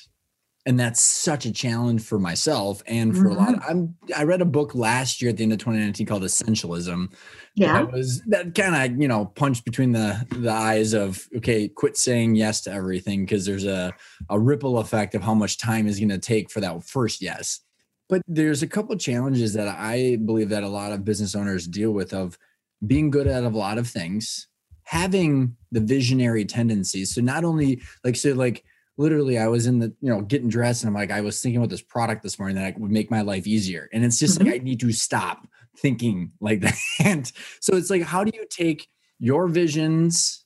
[0.65, 3.31] And that's such a challenge for myself and for mm-hmm.
[3.31, 3.49] a lot.
[3.49, 3.69] Of, mm-hmm.
[3.69, 7.11] I'm I read a book last year at the end of 2019 called Essentialism.
[7.55, 11.67] Yeah, that was that kind of you know punched between the the eyes of okay,
[11.67, 13.93] quit saying yes to everything because there's a
[14.29, 17.59] a ripple effect of how much time is going to take for that first yes.
[18.07, 21.91] But there's a couple challenges that I believe that a lot of business owners deal
[21.91, 22.37] with of
[22.85, 24.47] being good at a lot of things,
[24.83, 27.13] having the visionary tendencies.
[27.13, 28.63] So not only like so like
[28.97, 31.57] literally I was in the you know getting dressed and I'm like I was thinking
[31.57, 33.89] about this product this morning that would make my life easier.
[33.93, 34.49] And it's just mm-hmm.
[34.49, 36.75] like I need to stop thinking like that.
[37.03, 38.87] And so it's like how do you take
[39.19, 40.45] your visions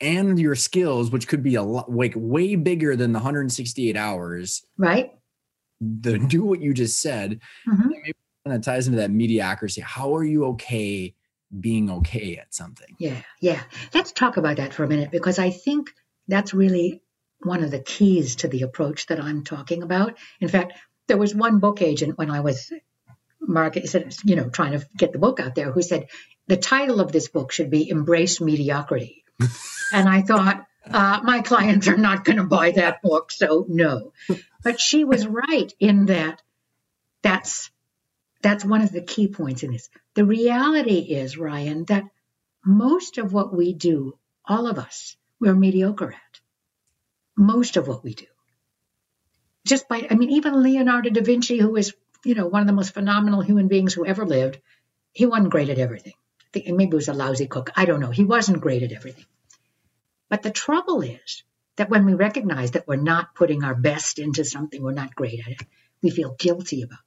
[0.00, 4.64] and your skills, which could be a lot like way bigger than the 168 hours.
[4.78, 5.12] Right.
[5.80, 7.40] The do what you just said.
[7.68, 7.88] Mm-hmm.
[7.88, 8.14] Maybe
[8.46, 9.82] kind of ties into that mediocrity.
[9.82, 11.14] How are you okay
[11.58, 12.96] being okay at something.
[12.98, 13.62] Yeah, yeah.
[13.92, 15.90] Let's talk about that for a minute because I think
[16.28, 17.02] that's really
[17.42, 20.16] one of the keys to the approach that I'm talking about.
[20.40, 20.74] In fact,
[21.06, 22.72] there was one book agent when I was
[23.40, 23.92] market,
[24.24, 26.08] you know, trying to get the book out there, who said
[26.46, 29.24] the title of this book should be "Embrace Mediocrity,"
[29.92, 30.66] and I thought.
[30.82, 34.14] Uh, my clients are not going to buy that book, so no.
[34.64, 36.40] But she was right in that
[37.22, 37.70] that's
[38.42, 39.90] that's one of the key points in this.
[40.14, 42.04] The reality is, Ryan, that
[42.64, 46.29] most of what we do, all of us, we're mediocre at.
[47.40, 48.26] Most of what we do.
[49.66, 52.72] Just by, I mean, even Leonardo da Vinci, who is, you know, one of the
[52.72, 54.58] most phenomenal human beings who ever lived,
[55.12, 56.14] he wasn't great at everything.
[56.40, 57.70] I think maybe he was a lousy cook.
[57.76, 58.10] I don't know.
[58.10, 59.26] He wasn't great at everything.
[60.28, 61.42] But the trouble is
[61.76, 65.40] that when we recognize that we're not putting our best into something, we're not great
[65.40, 65.62] at it,
[66.02, 66.98] we feel guilty about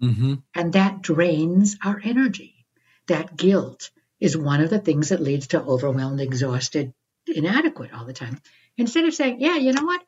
[0.00, 0.34] Mm-hmm.
[0.54, 2.66] And that drains our energy.
[3.06, 6.94] That guilt is one of the things that leads to overwhelmed, exhausted,
[7.26, 8.38] inadequate all the time.
[8.76, 10.02] Instead of saying, yeah, you know what?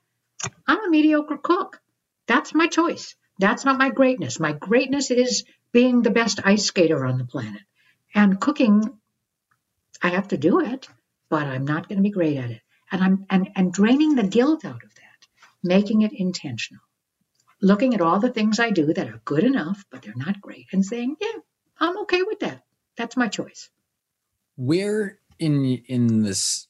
[0.66, 1.80] I'm a mediocre cook.
[2.26, 3.14] That's my choice.
[3.38, 4.40] That's not my greatness.
[4.40, 7.62] My greatness is being the best ice skater on the planet.
[8.14, 8.98] And cooking,
[10.02, 10.88] I have to do it,
[11.28, 12.60] but I'm not going to be great at it.
[12.90, 15.28] And I'm and, and draining the guilt out of that,
[15.62, 16.82] making it intentional
[17.60, 20.66] looking at all the things I do that are good enough, but they're not great,
[20.72, 21.40] and saying, yeah,
[21.78, 22.62] I'm okay with that.
[22.96, 23.68] That's my choice.
[24.56, 26.66] Where in in this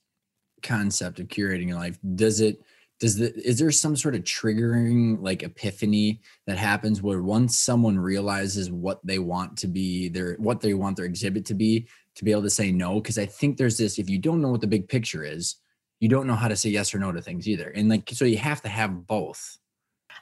[0.63, 2.63] concept of curating your life does it
[2.99, 7.99] does the is there some sort of triggering like epiphany that happens where once someone
[7.99, 12.25] realizes what they want to be their what they want their exhibit to be to
[12.25, 14.61] be able to say no because i think there's this if you don't know what
[14.61, 15.57] the big picture is
[16.01, 18.25] you don't know how to say yes or no to things either and like so
[18.25, 19.59] you have to have both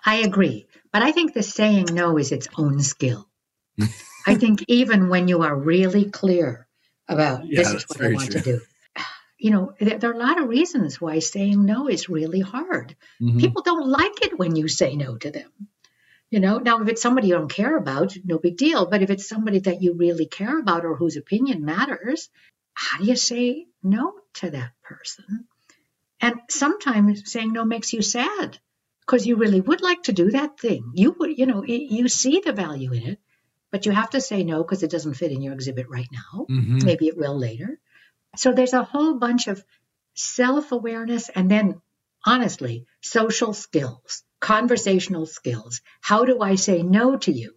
[0.05, 0.67] I agree.
[0.93, 3.29] But I think the saying no is its own skill.
[4.27, 6.67] I think even when you are really clear
[7.09, 8.41] about yeah, this is what I want true.
[8.41, 8.61] to do,
[9.39, 12.97] you know, there, there, are a lot of reasons why saying no is really hard.
[13.21, 13.39] Mm-hmm.
[13.39, 15.51] People don't like it when you say no to them.
[16.31, 18.87] You know, now if it's somebody you don't care about, no big deal.
[18.87, 22.29] But if it's somebody that you really care about or whose opinion matters,
[22.75, 25.47] how do you say no to that person?
[26.21, 28.59] And sometimes saying no makes you sad
[29.07, 30.93] because you really would like to do that thing.
[30.95, 33.19] You would, you know, you see the value in it,
[33.71, 36.47] but you have to say no because it doesn't fit in your exhibit right now.
[36.51, 36.79] Mm-hmm.
[36.85, 37.79] Maybe it will later.
[38.37, 39.63] So there's a whole bunch of
[40.15, 41.81] self awareness and then
[42.25, 45.81] honestly, social skills, conversational skills.
[46.01, 47.55] How do I say no to you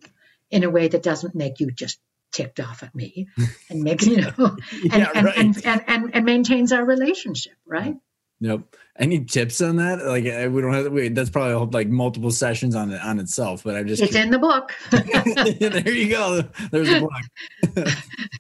[0.52, 2.00] in a way that doesn't make you just
[2.32, 3.28] ticked off at me
[3.70, 5.38] and makes, you know, and, Yeah, and, right.
[5.38, 7.96] and, and, and, and maintains our relationship, right?
[8.40, 8.76] Nope.
[9.00, 10.04] Any tips on that?
[10.06, 10.92] Like we don't have.
[10.92, 13.64] Wait, that's probably like multiple sessions on it on itself.
[13.64, 14.02] But I'm just.
[14.02, 14.74] It's in the book.
[14.92, 16.44] there you go.
[16.72, 17.08] There's the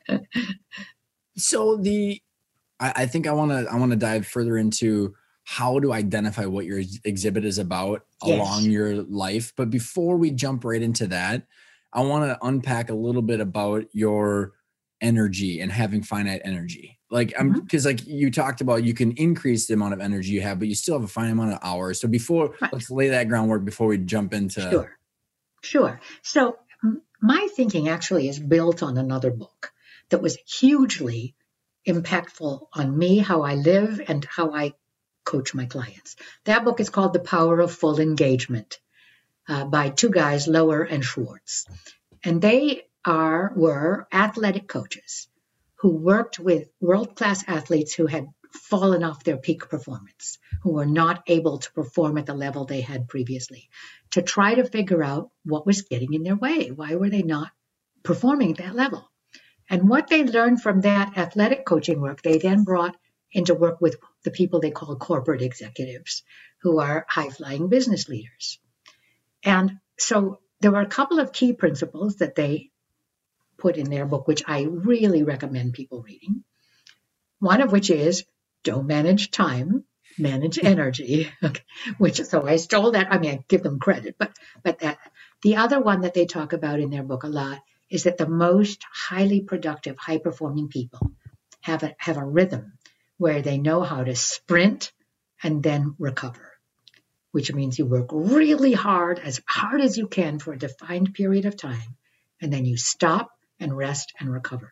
[0.08, 0.23] book.
[1.38, 2.21] so the,
[2.80, 6.46] I, I think I want to I want to dive further into how to identify
[6.46, 8.40] what your exhibit is about Yes.
[8.40, 9.54] along your life.
[9.56, 11.46] But before we jump right into that,
[11.94, 14.54] I want to unpack a little bit about your
[15.00, 17.00] energy and having finite energy.
[17.10, 17.60] Like I'm mm-hmm.
[17.62, 20.68] because like you talked about you can increase the amount of energy you have, but
[20.68, 22.02] you still have a finite amount of hours.
[22.02, 22.74] So before Right.
[22.74, 24.98] let's lay that groundwork before we jump into Sure.
[25.62, 26.02] Sure.
[26.24, 26.58] So
[27.22, 29.72] my thinking actually is built on another book
[30.10, 31.36] that was hugely
[31.88, 34.73] impactful on me, how I live, and how I
[35.23, 36.15] coach my clients.
[36.45, 38.80] That book is called The Power of Full Engagement
[39.47, 41.65] uh, by two guys, Loehr and Schwartz.
[42.23, 45.28] And they are were athletic coaches
[45.76, 51.23] who worked with world-class athletes who had fallen off their peak performance, who were not
[51.28, 53.69] able to perform at the level they had previously
[54.12, 56.71] to try to figure out what was getting in their way.
[56.71, 57.52] Why were they not
[58.04, 59.10] performing at that level?
[59.69, 62.95] And what they learned from that athletic coaching work, they then brought
[63.32, 66.23] into work with the people they call corporate executives,
[66.62, 68.60] who are high flying business leaders.
[69.43, 72.71] And so there were a couple of key principles that they
[73.58, 76.43] put in their book, which I really recommend people reading.
[77.39, 78.25] One of which is
[78.63, 79.84] don't manage time,
[80.17, 81.32] manage energy.
[81.43, 81.62] Okay.
[81.97, 83.12] Which so I stole that.
[83.12, 84.32] I mean, I give them credit, but
[84.63, 84.97] but that
[85.43, 88.28] the other one that they talk about in their book a lot is that the
[88.28, 91.12] most highly productive, high performing people
[91.62, 92.73] have a have a rhythm
[93.17, 94.91] where they know how to sprint
[95.43, 96.54] and then recover,
[97.32, 101.45] which means you work really hard, as hard as you can for a defined period
[101.45, 101.95] of time,
[102.41, 104.71] and then you stop and rest and recover.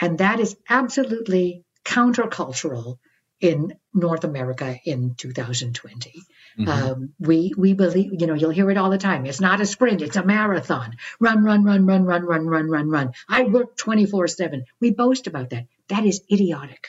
[0.00, 2.98] And that is absolutely countercultural
[3.40, 6.22] in North America in 2020.
[6.58, 6.68] Mhm.
[6.68, 9.26] Um, we we believe, you know, you'll hear it all the time.
[9.26, 10.96] It's not a sprint; it's a marathon.
[11.20, 13.12] Run, run, run, run, run, run, run, run, run.
[13.28, 14.64] I work 24/7.
[14.80, 15.66] We boast about that.
[15.88, 16.88] That is idiotic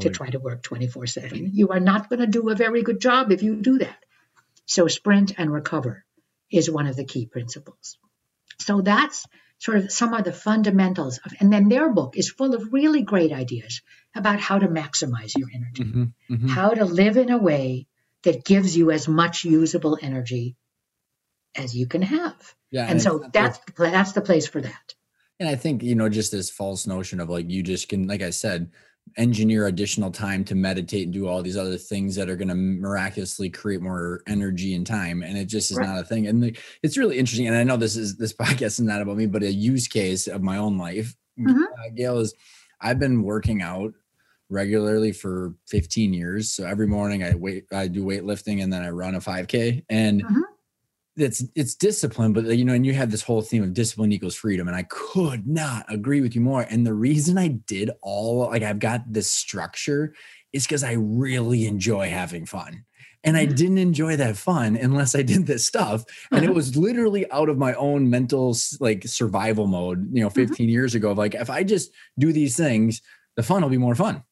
[0.00, 1.50] to try to work 24/7.
[1.52, 3.98] You are not going to do a very good job if you do that.
[4.66, 6.04] So sprint and recover
[6.50, 7.98] is one of the key principles.
[8.60, 9.26] So that's
[9.58, 13.02] sort of some of the fundamentals of, and then their book is full of really
[13.02, 13.82] great ideas
[14.14, 16.48] about how to maximize your energy Mhm, mhm.
[16.48, 17.86] how to live in a way
[18.24, 20.56] that gives you as much usable energy
[21.54, 22.54] as you can have.
[22.70, 24.94] Yeah, And it's so that's the that's the place for that.
[25.40, 28.22] And I think, you know, just this false notion of like you just can, like
[28.22, 28.70] I said,
[29.16, 32.54] engineer additional time to meditate and do all these other things that are going to
[32.54, 35.22] miraculously create more energy and time.
[35.22, 35.86] And it just is Right.
[35.86, 36.26] not a thing.
[36.26, 37.46] And like, it's really interesting.
[37.46, 40.26] And I know this is, this podcast is not about me, but a use case
[40.26, 41.56] of my own life, Mhm.
[41.62, 42.34] uh, Gail, is
[42.80, 43.92] I've been working out
[44.50, 46.52] regularly for 15 years.
[46.52, 49.84] So every morning I wait, I do weightlifting and then I run a 5K.
[49.90, 50.42] And Mhm.
[51.16, 54.36] it's it's discipline, but you know, and you have this whole theme of discipline equals
[54.36, 56.62] freedom, and I could not agree with you more.
[56.62, 60.14] And the reason I did all like I've got this structure
[60.52, 62.84] is because I really enjoy having fun.
[63.28, 63.56] And I Mhm.
[63.56, 66.04] didn't enjoy that fun unless I did this stuff.
[66.32, 70.68] And it was literally out of my own mental like survival mode, you know, 15
[70.68, 71.10] years ago.
[71.10, 73.02] Of like, if I just do these things,
[73.36, 74.22] the fun will be more fun.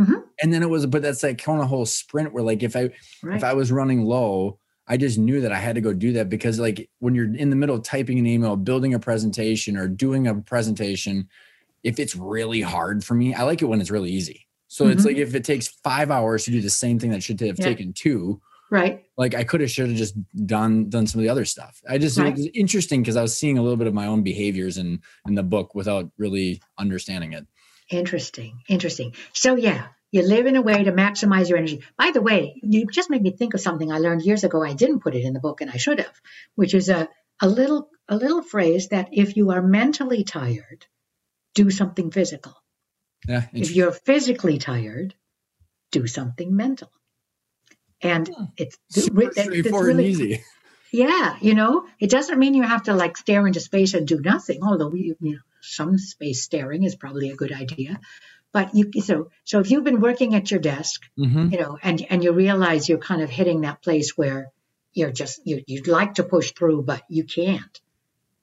[0.00, 0.22] Mhm.
[0.42, 2.90] And then it was, but that's like kind of whole sprint where like if I
[3.22, 3.36] Right.
[3.36, 6.28] if I was running low, I just knew that I had to go do that
[6.28, 9.86] because like when you're in the middle of typing an email, building a presentation or
[9.88, 11.28] doing a presentation,
[11.84, 14.46] if it's really hard for me, I like it when it's really easy.
[14.72, 15.06] So it's Mhm.
[15.08, 17.64] like if it takes five hours to do the same thing that should have Yeah.
[17.66, 19.04] taken two, right.
[19.18, 20.14] like I could have should have just
[20.46, 21.82] done done some of the other stuff.
[21.86, 22.28] I just Right.
[22.28, 25.02] it was interesting because I was seeing a little bit of my own behaviors in
[25.28, 27.46] in the book without really understanding it.
[27.90, 28.62] Interesting.
[28.66, 29.14] Interesting.
[29.34, 31.82] So yeah, you live in a way to maximize your energy.
[31.98, 34.62] By the way, you just made me think of something I learned years ago.
[34.62, 36.18] I didn't put it in the book and I should have,
[36.54, 37.10] which is a,
[37.40, 40.86] a little a little phrase that if you are mentally tired,
[41.54, 42.54] do something physical.
[43.28, 43.46] Yeah.
[43.52, 45.14] If you're physically tired,
[45.90, 46.90] do something mental.
[48.00, 50.44] And it's Super that- that's straightforward and really- easy.
[50.90, 54.20] yeah, you know, it doesn't mean you have to like stare into space and do
[54.20, 54.62] nothing.
[54.62, 58.00] Although we, you know, some space staring is probably a good idea.
[58.52, 61.52] But you, so so if you've been working at your desk, Mhm.
[61.52, 64.50] you know, and and you realize you're kind of hitting that place where
[64.92, 67.80] you're just you you'd like to push through, but you can't.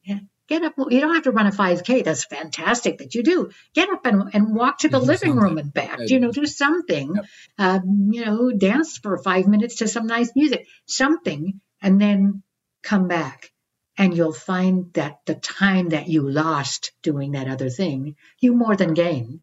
[0.03, 0.19] Yeah,
[0.49, 0.73] Get up.
[0.89, 2.03] You don't have to run a 5K.
[2.03, 3.51] That's fantastic that you do.
[3.75, 5.99] Get up and, and walk to the Do living room and back.
[6.07, 7.15] You know, do something.
[7.15, 7.25] Yep.
[7.59, 12.41] Um, you know, dance for five minutes to some nice music, something, and then
[12.83, 13.51] come back.
[13.97, 18.75] And you'll find that the time that you lost doing that other thing, you more
[18.75, 19.41] than gain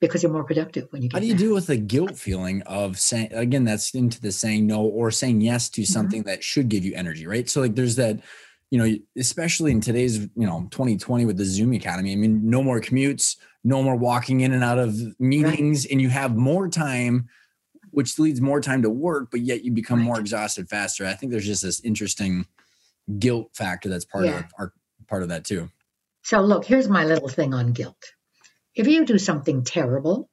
[0.00, 1.40] because you're more productive when you get How do you back.
[1.40, 3.64] deal with the guilt feeling of saying again?
[3.64, 5.92] That's into the saying no or saying yes to Mm-hmm.
[5.92, 7.48] something that should give you energy, right?
[7.48, 8.20] So like, there's that,
[8.72, 12.12] you know, especially in today's you know 2020 with the Zoom economy.
[12.12, 16.08] I mean, no more commutes, no more walking in and out of meetings, and you
[16.08, 17.28] have more time,
[17.90, 21.04] which leads more time to work, but yet you become more exhausted faster.
[21.04, 22.46] I think there's just this interesting
[23.18, 24.38] guilt factor that's part Yeah.
[24.38, 24.72] of our
[25.06, 25.68] part of that too.
[26.22, 28.02] So, look, here's my little thing on guilt.
[28.74, 30.30] If you do something terrible,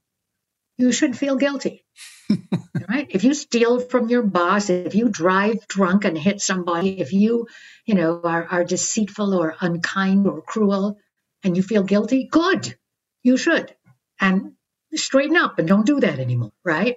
[0.80, 1.86] you should feel guilty.
[2.90, 3.08] right?
[3.10, 7.48] If you steal from your boss, if you drive drunk and hit somebody, if you,
[7.86, 10.98] you know, are, are deceitful or unkind or cruel
[11.44, 12.76] and you feel guilty, good.
[13.24, 13.76] You should.
[14.22, 14.54] And
[14.96, 16.96] straighten up and don't do that anymore, right?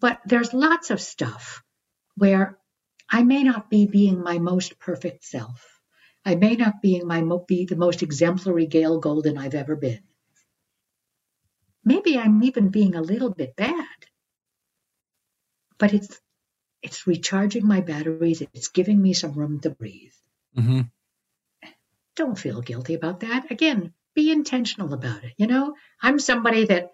[0.00, 1.62] But there's lots of stuff
[2.16, 2.58] where
[3.10, 5.78] I may not be being my most perfect self.
[6.24, 10.00] I may not be, my, mo- be the most exemplary Gail Golden I've ever been.
[11.84, 13.86] Maybe I'm even being a little bit bad.
[15.78, 16.20] But it's
[16.82, 18.42] it's recharging my batteries.
[18.54, 20.12] It's giving me some room to breathe.
[20.56, 20.80] Mm-hmm.
[22.16, 23.50] Don't feel guilty about that.
[23.50, 25.34] Again, be intentional about it.
[25.36, 26.90] You know, I'm somebody that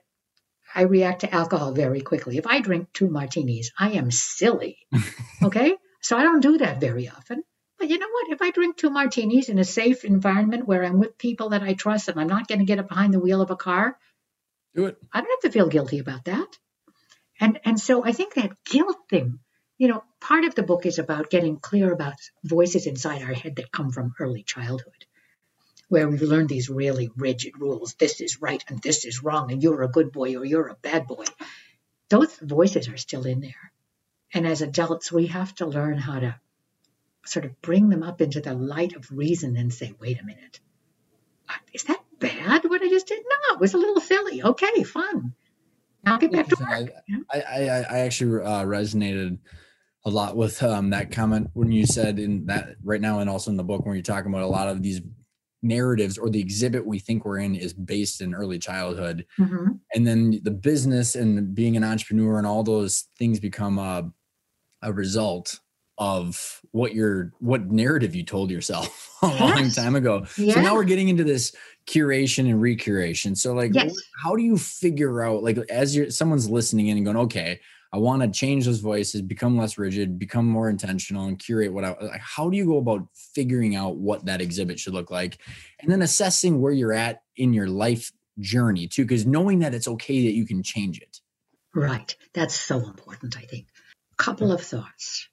[0.75, 2.37] I react to alcohol very quickly.
[2.37, 4.79] If I drink two martinis, I am silly.
[5.43, 5.77] Okay?
[6.01, 7.43] so I don't do that very often.
[7.79, 8.33] But you know what?
[8.33, 11.75] If I drink two martinis in a safe environment where I'm with people that I
[11.75, 13.99] trust and I'm not going to get up behind the wheel of a car,
[14.77, 14.99] Do it.
[15.11, 16.59] I don't have to feel guilty about that.
[17.41, 19.39] And and so I think that guilt thing,
[19.79, 23.57] you know, part of the book is about getting clear about voices inside our head
[23.57, 25.07] that come from early childhood,
[25.89, 27.95] where we've learned these really rigid rules.
[27.95, 30.77] This is right and this is wrong, and you're a good boy or you're a
[30.83, 31.25] bad boy.
[32.11, 33.73] Those voices are still in there.
[34.35, 36.39] And as adults, we have to learn how to
[37.25, 40.61] sort of bring them up into the light of reason and say, wait a minute,
[41.73, 43.19] is that bad what I just did?
[43.49, 44.43] No, it was a little silly.
[44.43, 45.33] Okay, fun.
[46.05, 46.91] Now get back to work.
[47.33, 49.39] I, I, I actually uh, resonated
[50.05, 53.51] a lot with um, that comment when you said in that right now and also
[53.51, 55.01] in the book when you're talking about a lot of these
[55.63, 59.81] narratives or the exhibit we think we're in is based in early childhood Mhm.
[59.95, 64.09] and then the business and being an entrepreneur and all those things become a,
[64.83, 65.59] a result
[65.99, 70.85] of what your what narrative you told yourself a long time ago so now we're
[70.85, 71.53] getting into this
[71.87, 73.95] curation and recuration so like Yes.
[74.23, 77.61] how do you figure out like as you're someone's listening in and going okay
[77.93, 81.85] i want to change those voices become less rigid become more intentional and curate what
[81.85, 85.39] i like how do you go about figuring out what that exhibit should look like
[85.81, 88.11] and then assessing where you're at in your life
[88.41, 91.21] journey too because knowing that it's okay that you can change it
[91.75, 92.17] Right.
[92.33, 93.67] That's so important, I think.
[94.17, 95.29] Couple of thoughts.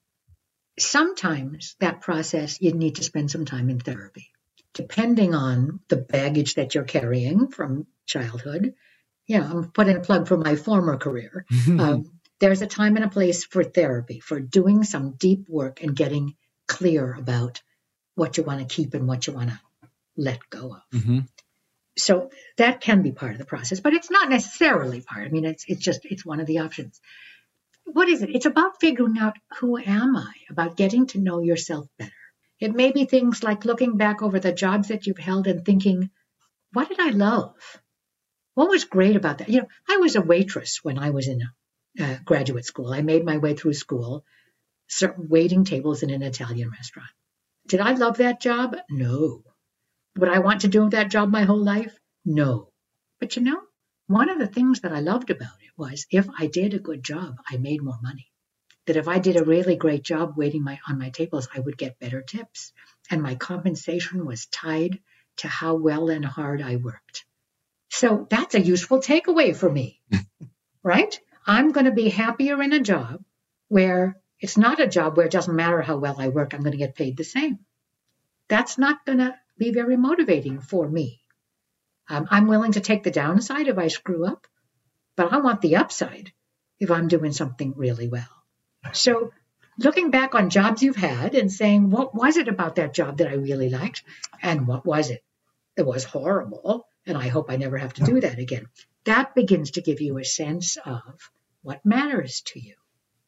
[0.77, 4.32] Sometimes that process, you need to spend some time in therapy,
[4.73, 8.73] depending on the baggage that you're carrying from childhood.
[9.27, 11.45] Yeah, I'm putting a plug for my former career.
[11.67, 15.95] Um, there's a time and a place for therapy, for doing some deep work and
[15.95, 16.35] getting
[16.67, 17.61] clear about
[18.15, 19.59] what you want to keep and what you want to
[20.17, 20.99] let go of.
[20.99, 21.27] Mhm.
[21.97, 25.25] So that can be part of the process, but it's not necessarily part.
[25.27, 26.99] I mean, it's it's just it's one of the options.
[27.85, 28.29] What is it?
[28.33, 32.11] It's about figuring out who am I, about getting to know yourself better.
[32.63, 36.09] It may be things like looking back over the jobs that you've held and thinking,
[36.71, 37.55] what did I love?
[38.53, 39.49] What was great about that?
[39.49, 41.41] You know, I was a waitress when I was in
[41.99, 42.93] uh, graduate school.
[42.93, 44.23] I made my way through school,
[45.17, 47.09] waiting tables in an Italian restaurant.
[47.67, 48.77] Did I love that job?
[48.89, 49.43] No.
[50.17, 51.99] Would I want to do that job my whole life?
[52.23, 52.69] No.
[53.19, 53.59] But you know,
[54.07, 57.03] one of the things that I loved about it was if I did a good
[57.03, 58.27] job, I made more money.
[58.85, 61.77] That if I did a really great job waiting my, on my tables, I would
[61.77, 62.73] get better tips.
[63.09, 64.99] And my compensation was tied
[65.37, 67.25] to how well and hard I worked.
[67.89, 70.01] So that's a useful takeaway for me,
[70.83, 71.19] right?
[71.45, 73.23] I'm going to be happier in a job
[73.67, 76.73] where it's not a job where it doesn't matter how well I work, I'm going
[76.73, 77.59] to get paid the same.
[78.49, 81.21] That's not going to be very motivating for me.
[82.09, 84.45] Um, I'm willing to take the downside if I screw up,
[85.15, 86.33] but I want the upside
[86.79, 88.42] if I'm doing something really well.
[88.91, 89.31] So,
[89.79, 93.27] looking back on jobs you've had and saying, what was it about that job that
[93.27, 94.03] I really liked?
[94.41, 95.23] And what was it
[95.75, 96.87] that was horrible?
[97.05, 98.67] And I hope I never have to do that again.
[99.05, 101.31] That begins to give you a sense of
[101.61, 102.75] what matters to you.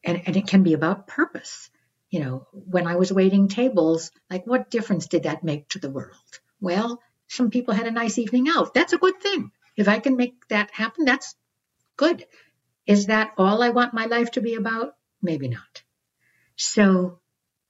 [0.04, 1.70] And, and it can be about purpose.
[2.10, 5.90] you know, when I was waiting tables, like what difference did that make to the
[5.90, 6.40] world?
[6.60, 8.72] Well, some people had a nice evening out.
[8.74, 9.50] That's a good thing.
[9.76, 11.34] If I can make that happen, that's
[11.96, 12.24] good.
[12.86, 14.94] Is that all I want my life to be about?
[15.22, 15.82] Maybe not.
[16.56, 17.20] So,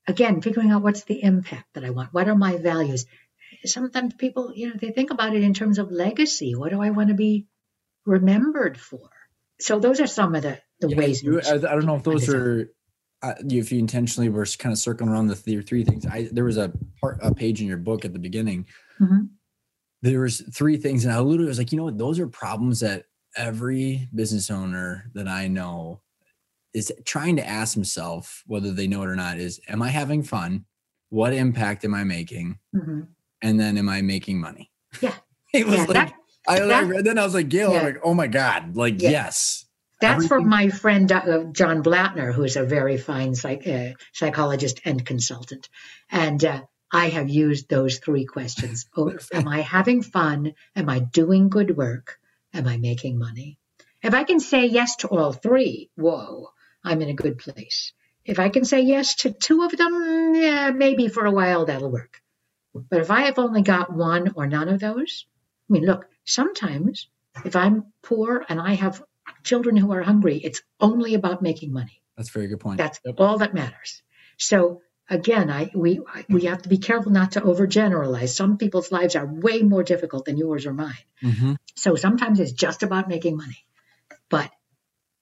[0.06, 2.12] again, figuring out what's the impact that I want.
[2.12, 3.06] What are my values?
[3.64, 6.54] Sometimes people, you know, they think about it in terms of legacy.
[6.54, 7.46] What do I want to be
[8.04, 9.08] remembered for?
[9.60, 11.22] So, those are some of the, the Yeah, ways.
[11.22, 12.70] you- I, I don't know if those are
[13.22, 16.04] uh, if you intentionally were kind of circling around the th- three things.
[16.06, 16.70] I there was a
[17.00, 18.66] part a page in your book at the beginning.
[19.00, 19.30] Mhm.
[20.02, 21.96] There was three things, and I literally was like, you know what?
[21.96, 26.02] Those are problems that every business owner that I know
[26.76, 29.38] is trying to ask himself, whether they know it or not.
[29.38, 30.64] Is am I having fun?
[31.08, 32.58] What impact am I making?
[32.74, 33.08] Mhm.
[33.42, 34.70] And then am I making money?
[35.00, 35.14] Yeah.
[35.54, 36.14] it was Yeah, like that-
[36.48, 37.82] I, I read that and I was like, Gail, I'm Yeah.
[37.82, 39.10] like, oh my god, like Yeah.
[39.10, 39.64] yes.
[40.00, 44.80] That's from my friend uh, John Blattner, who is a very fine psych, uh, psychologist
[44.84, 45.70] and consultant.
[46.10, 46.62] And uh,
[46.92, 48.86] I have used those three questions.
[48.96, 50.52] Oh, am I having fun?
[50.76, 52.18] Am I doing good work?
[52.52, 53.58] Am I making money?
[54.02, 56.48] If I can say yes to all three, whoa,
[56.86, 57.92] I'm in a good place.
[58.24, 61.90] If I can say yes to two of them, yeah, maybe for a while that'll
[61.90, 62.22] work.
[62.74, 65.26] But if I have only got one or none of those,
[65.68, 67.08] I mean, look, sometimes
[67.44, 69.02] if I'm poor and I have
[69.42, 72.02] children who are hungry, it's only about making money.
[72.16, 72.78] That's a very good point.
[72.78, 73.14] That's Yep.
[73.18, 74.02] all that matters.
[74.38, 78.30] So again, I we we have to be careful not to overgeneralize.
[78.30, 81.06] Some people's lives are way more difficult than yours or mine.
[81.22, 81.56] Mhm.
[81.74, 83.64] So sometimes it's just about making money.
[84.28, 84.50] But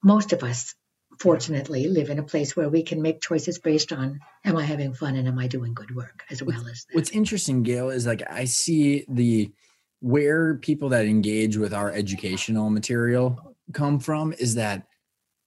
[0.03, 0.75] most of us,
[1.19, 4.93] fortunately, live in a place where we can make choices based on am I having
[4.95, 6.95] fun and am I doing good work as well as that.
[6.95, 9.53] What's interesting, Gail, is like I see the
[10.01, 14.87] where people that engage with our educational material come from is that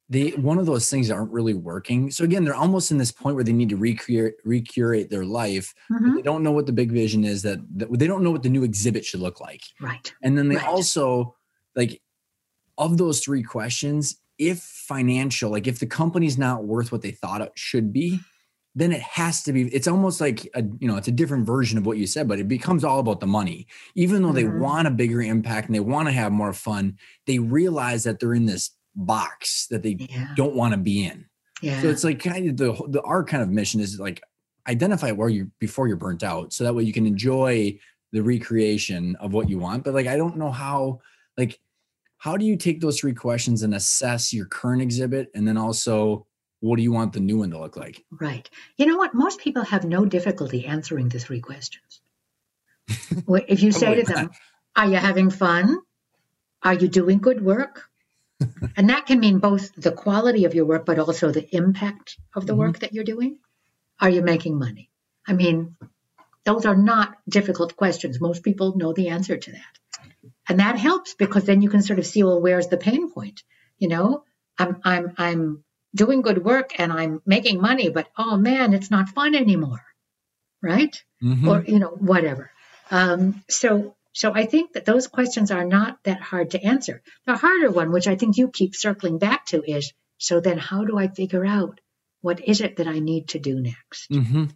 [0.09, 2.09] they one of those things aren't really working.
[2.11, 5.75] So again, they're almost in this point where they need to recreate recurate their life.
[5.91, 6.15] Mhm.
[6.15, 8.49] They don't know what the big vision is that, that they don't know what the
[8.49, 9.61] new exhibit should look like.
[9.81, 10.11] Right.
[10.23, 10.65] And then they Right.
[10.65, 11.35] also
[11.75, 12.01] like
[12.77, 17.41] of those three questions, if financial, like if the company's not worth what they thought
[17.41, 18.19] it should be,
[18.75, 19.63] then it has to be.
[19.73, 22.39] It's almost like a you know, it's a different version of what you said, but
[22.39, 23.65] it becomes all about the money.
[23.95, 24.59] Even though they Mhm.
[24.59, 28.35] want a bigger impact and they want to have more fun, they realize that they're
[28.35, 30.27] in this box that they Yeah.
[30.35, 31.25] don't want to be in.
[31.61, 31.81] Yeah.
[31.81, 34.21] So it's like kind of the the our kind of mission is like
[34.67, 37.79] identify where you before you're burnt out, so that way you can enjoy
[38.11, 39.83] the recreation of what you want.
[39.83, 40.99] But like I don't know how
[41.37, 41.59] like
[42.17, 46.25] how do you take those three questions and assess your current exhibit, and then also
[46.59, 48.03] what do you want the new one to look like?
[48.11, 48.49] Right.
[48.77, 49.13] You know what?
[49.13, 52.01] Most people have no difficulty answering the three questions.
[53.47, 54.31] If you say to them,
[54.75, 55.77] Are you having fun?
[56.63, 57.83] Are you doing good work?
[58.77, 62.45] and that can mean both the quality of your work, but also the impact of
[62.45, 62.57] the Mhm.
[62.57, 63.39] work that you're doing.
[63.99, 64.89] Are you making money?
[65.27, 65.75] I mean,
[66.43, 68.21] those are not difficult questions.
[68.21, 69.73] Most people know the answer to that.
[70.47, 73.43] And that helps because then you can sort of see, well, where's the pain point?
[73.77, 74.23] You know,
[74.57, 75.63] I'm I'm I'm
[75.95, 79.83] doing good work and I'm making money, but oh man, it's not fun anymore.
[80.61, 80.95] Right?
[81.23, 81.47] Mhm.
[81.47, 82.51] Or, you know, whatever.
[82.91, 87.01] Um, so so I think that those questions are not that hard to answer.
[87.27, 90.83] The harder one, which I think you keep circling back to, is so then how
[90.85, 91.79] do I figure out
[92.21, 94.09] what is it that I need to do next?
[94.09, 94.49] Mhm.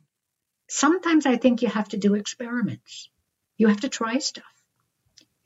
[0.67, 3.09] sometimes I think you have to do experiments.
[3.57, 4.45] You have to try stuff.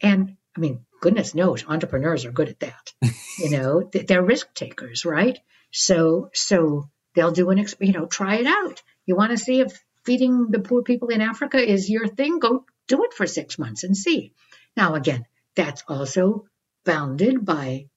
[0.06, 2.94] And I mean, goodness knows entrepreneurs are good at that.
[3.40, 5.38] you know, they're risk takers, right?
[5.72, 8.82] So, so they'll do an, you know, try it out.
[9.06, 12.40] You want to see if feeding the poor people in Africa is your thing?
[12.40, 14.34] Go do it for six months and see.
[14.78, 15.26] Now, again,
[15.56, 16.46] that's also
[16.86, 17.88] bounded by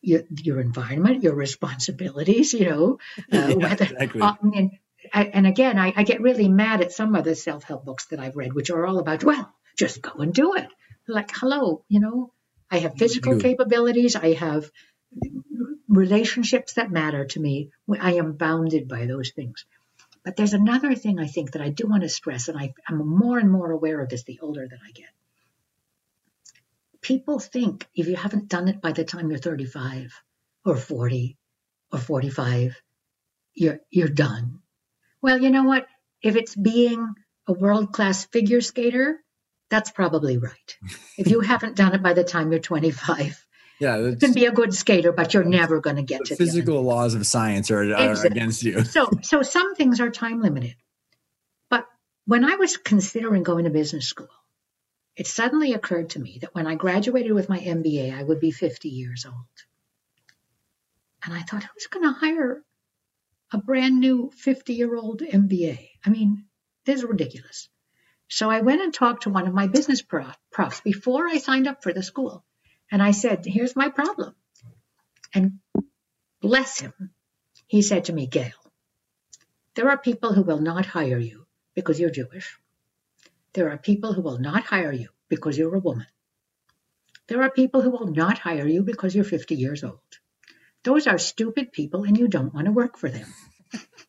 [0.00, 4.20] your, your environment, your responsibilities, you know, uh, Yeah, whether, exactly.
[4.20, 4.70] uh, and,
[5.14, 8.20] and again, I, I get really mad at some of the self help books that
[8.20, 10.66] I've read, which are all about, well, just go and do it.
[11.08, 12.32] Like, hello, you know,
[12.70, 14.70] I have physical capabilities, I have
[15.88, 17.70] relationships that matter to me.
[18.00, 19.66] I am bounded by those things.
[20.24, 23.06] But there's another thing I think that I do want to stress, and I, I'm
[23.06, 25.08] more and more aware of this the older that I get.
[27.00, 30.12] People think if you haven't done it by the time you're 35
[30.64, 31.36] or 40
[31.90, 32.80] or 45,
[33.54, 34.60] you're you're done.
[35.20, 35.86] Well, you know what?
[36.22, 37.14] If it's being
[37.48, 39.18] a world class figure skater,
[39.72, 40.78] that's probably right.
[41.16, 43.46] if you haven't done it by the time you're 25,
[43.80, 46.44] yeah, you can be a good skater, but you're never going to get to the
[46.44, 48.30] physical laws of science are, are Exactly.
[48.30, 48.84] against you.
[48.84, 50.76] so so some things are time limited.
[51.70, 51.86] But
[52.26, 54.28] when I was considering going to business school,
[55.16, 58.50] it suddenly occurred to me that when I graduated with my MBA, I would be
[58.50, 59.34] 50 years old.
[61.24, 62.62] And I thought, who's going to hire
[63.52, 65.88] a brand new 50 year old MBA.
[66.04, 66.44] I mean,
[66.84, 67.68] this is ridiculous.
[68.32, 71.82] So I went and talked to one of my business profs before I signed up
[71.82, 72.42] for the school.
[72.90, 74.34] And I said, Here's my problem.
[75.34, 75.58] And
[76.40, 76.94] bless him,
[77.66, 78.58] he said to me, Gail,
[79.74, 82.56] there are people who will not hire you because you're Jewish.
[83.52, 86.06] There are people who will not hire you because you're a woman.
[87.28, 90.12] There are people who will not hire you because you're 50 years old.
[90.84, 93.28] Those are stupid people and you don't want to work for them.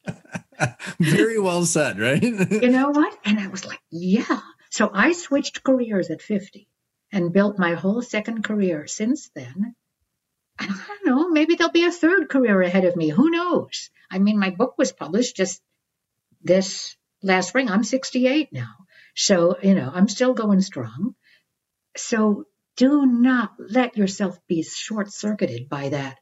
[0.99, 2.21] Very well said, right?
[2.23, 3.17] you know what?
[3.25, 4.41] And I was like, yeah.
[4.69, 6.67] So I switched careers at 50
[7.11, 9.75] and built my whole second career since then.
[10.59, 13.09] And I don't know, maybe there'll be a third career ahead of me.
[13.09, 13.89] Who knows?
[14.09, 15.61] I mean, my book was published just
[16.41, 17.69] this last spring.
[17.69, 18.73] I'm 68 now.
[19.15, 21.15] So, you know, I'm still going strong.
[21.95, 22.45] So
[22.75, 26.17] do not let yourself be short circuited by that.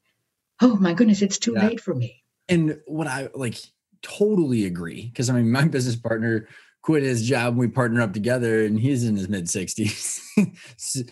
[0.61, 1.67] Oh my goodness, it's too yeah.
[1.67, 2.23] late for me.
[2.49, 3.57] And what I like
[4.01, 6.47] totally agree because I mean, my business partner
[6.81, 10.19] quit his job and we partner up together and he's in his mid 60s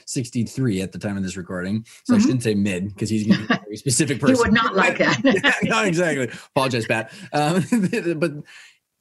[0.06, 1.86] 63 at the time of this recording.
[2.04, 2.22] So mm-hmm.
[2.22, 4.54] i shouldn't say mid because he's going to be a very specific person he would
[4.54, 5.22] not like that.
[5.24, 6.30] Yeah, no exactly.
[6.56, 7.12] Apologize pat.
[7.34, 7.64] Um,
[8.20, 8.34] but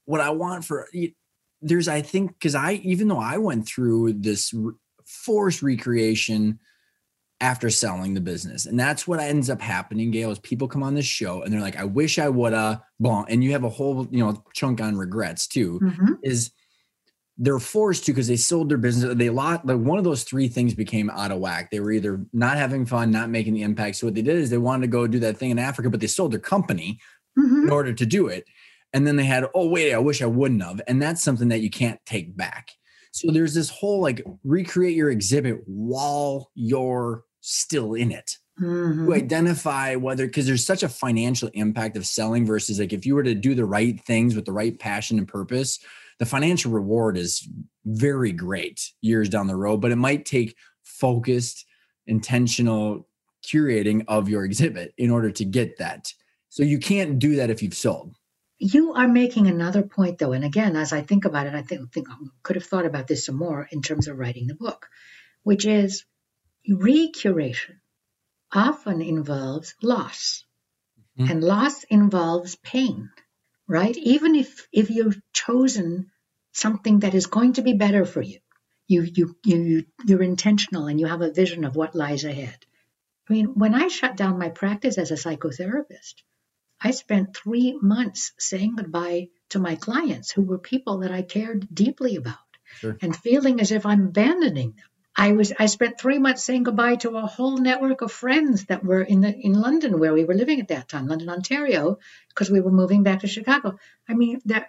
[0.04, 0.88] what i want for
[1.60, 4.54] there's i think because i even though i went through this
[5.04, 6.58] forced recreation
[7.40, 8.66] after selling the business.
[8.66, 11.60] And that's what ends up happening, Gail, is people come on this show and they're
[11.60, 13.26] like, I wish I would have bon.
[13.28, 16.14] And you have a whole, you know, chunk on regrets too, mm-hmm.
[16.22, 16.50] is
[17.36, 19.14] they're forced to because they sold their business.
[19.16, 21.70] They lot like one of those three things became out of whack.
[21.70, 23.96] They were either not having fun, not making the impact.
[23.96, 26.00] So what they did is they wanted to go do that thing in Africa, but
[26.00, 26.98] they sold their company
[27.38, 27.64] mm-hmm.
[27.64, 28.44] in order to do it.
[28.92, 30.80] And then they had, oh wait, I wish I wouldn't have.
[30.88, 32.72] And that's something that you can't take back.
[33.12, 38.36] So there's this whole like recreate your exhibit while you're still in it.
[38.60, 39.06] Mm-hmm.
[39.06, 43.14] To identify whether because there's such a financial impact of selling versus like if you
[43.14, 45.78] were to do the right things with the right passion and purpose,
[46.18, 47.48] the financial reward is
[47.86, 51.64] very great years down the road, but it might take focused,
[52.06, 53.06] intentional
[53.46, 56.12] curating of your exhibit in order to get that.
[56.48, 58.16] So you can't do that if you've sold.
[58.58, 61.92] You are making another point, though, and again, as I think about it, I think,
[61.92, 64.88] think I could have thought about this some more in terms of writing the book,
[65.44, 66.04] which is
[66.68, 67.80] recuration
[68.52, 70.44] often involves loss,
[71.18, 71.30] mm-hmm.
[71.30, 73.10] and loss involves pain,
[73.66, 73.96] right?
[73.96, 76.10] Even if if you've chosen
[76.52, 78.40] something that is going to be better for you,
[78.86, 82.58] you you you you're intentional and you have a vision of what lies ahead.
[83.28, 86.14] I mean, when I shut down my practice as a psychotherapist,
[86.80, 91.66] I spent three months saying goodbye to my clients who were people that I cared
[91.72, 92.36] deeply about
[92.76, 92.96] sure.
[93.02, 94.88] and feeling as if I'm abandoning them.
[95.18, 98.84] I was I spent three months saying goodbye to a whole network of friends that
[98.84, 101.98] were in the in London where we were living at that time, London, Ontario,
[102.28, 103.78] because we were moving back to Chicago.
[104.08, 104.64] I mean, the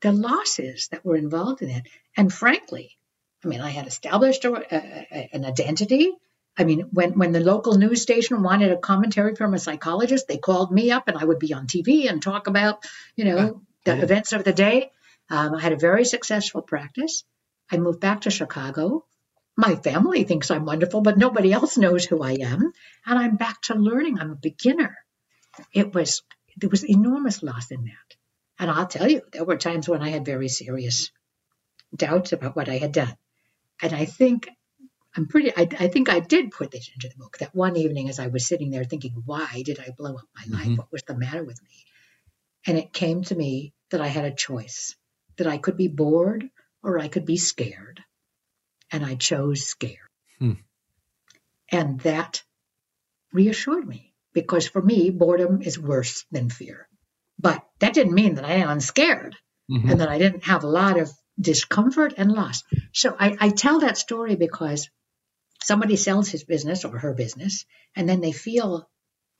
[0.00, 2.96] the losses that were involved in it, and frankly,
[3.44, 6.12] I mean, I had established a, a, an identity.
[6.56, 10.38] I mean, when, when the local news station wanted a commentary from a psychologist, they
[10.38, 12.84] called me up and I would be on TV and talk about,
[13.14, 14.02] you know, the yeah.
[14.02, 14.90] events of the day.
[15.30, 17.22] Um, I had a very successful practice.
[17.70, 19.04] I moved back to Chicago.
[19.58, 22.72] My family thinks I'm wonderful, but nobody else knows who I am.
[23.04, 24.20] And I'm back to learning.
[24.20, 24.96] I'm a beginner.
[25.74, 26.22] It was,
[26.56, 28.16] there was enormous loss in that.
[28.60, 31.10] And I'll tell you, there were times when I had very serious
[31.92, 33.16] doubts about what I had done.
[33.82, 34.48] And I think
[35.16, 38.08] I'm pretty, I, I, think I did put this into the book that one evening
[38.08, 40.70] as I was sitting there thinking, why did I blow up my mm-hmm.
[40.70, 40.78] life?
[40.78, 41.84] What was the matter with me?
[42.64, 44.94] And it came to me that I had a choice,
[45.36, 46.48] that I could be bored
[46.84, 48.04] or I could be scared.
[48.90, 49.96] And I chose scared.
[50.38, 50.52] Hmm.
[51.70, 52.42] And that
[53.32, 56.88] reassured me because for me, boredom is worse than fear.
[57.38, 59.36] But that didn't mean that I am scared
[59.70, 59.90] mm-hmm.
[59.90, 61.10] and that I didn't have a lot of
[61.40, 62.64] discomfort and loss.
[62.92, 64.90] So I, I tell that story because
[65.62, 67.64] somebody sells his business or her business,
[67.94, 68.88] and then they feel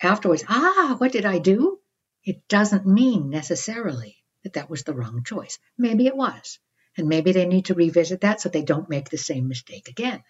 [0.00, 1.78] afterwards, ah, what did I do?
[2.24, 5.58] It doesn't mean necessarily that that was the wrong choice.
[5.76, 6.58] Maybe it was.
[6.96, 10.22] And maybe they need to revisit that so they don't make the same mistake again.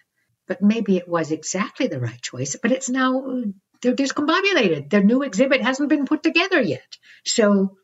[0.47, 3.43] But maybe it was exactly the right choice, but it's now,
[3.81, 4.89] they're discombobulated.
[4.89, 6.97] Their new exhibit hasn't been put together yet.
[7.25, 7.77] So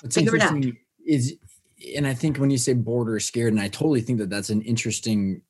[0.00, 0.64] What's figure it out.
[1.06, 1.36] Is,
[1.96, 4.50] and I think when you say bored or scared, and I totally think that that's
[4.50, 5.42] an interesting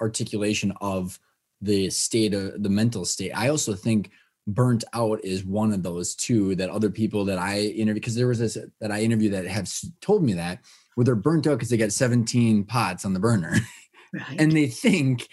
[0.00, 1.18] articulation of
[1.60, 3.32] the state of the mental state.
[3.32, 4.10] I also think
[4.46, 8.26] burnt out is one of those too that other people that I interview because there
[8.26, 10.60] was this that I interview that have told me that
[10.94, 13.56] where they're burnt out because they got 17 pots on the burner
[14.14, 14.40] right.
[14.40, 15.28] and they think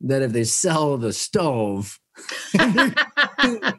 [0.00, 1.98] that if they sell the stove
[2.54, 2.94] they're,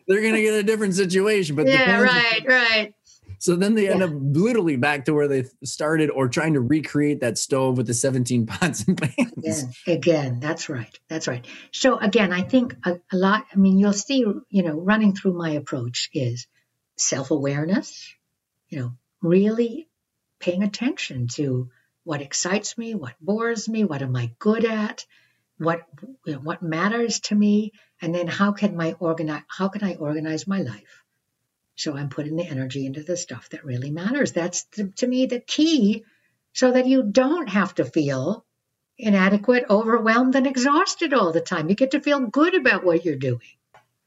[0.07, 2.93] they're, gonna get a different situation but yeah right right
[3.39, 4.05] so then they end yeah.
[4.07, 7.93] up literally back to where they started or trying to recreate that stove with the
[7.93, 9.31] 17 pots and pans.
[9.37, 10.99] Again, again that's right.
[11.07, 11.45] That's right.
[11.71, 15.33] So again, I think a, a lot, I mean, you'll see, you know, running through
[15.33, 16.47] my approach is
[16.97, 18.13] self-awareness,
[18.69, 19.87] you know, really
[20.39, 21.69] paying attention to
[22.03, 25.05] what excites me, what bores me, what am I good at,
[25.57, 25.81] what
[26.25, 29.95] you know, what matters to me, and then how can my organize how can I
[29.95, 31.03] organize my life
[31.77, 34.31] so I'm putting the energy into the stuff that really matters.
[34.31, 36.03] That's the, to me the key,
[36.51, 38.43] so that you don't have to feel
[38.97, 41.69] inadequate, overwhelmed, and exhausted all the time.
[41.69, 43.39] You get to feel good about what you're doing.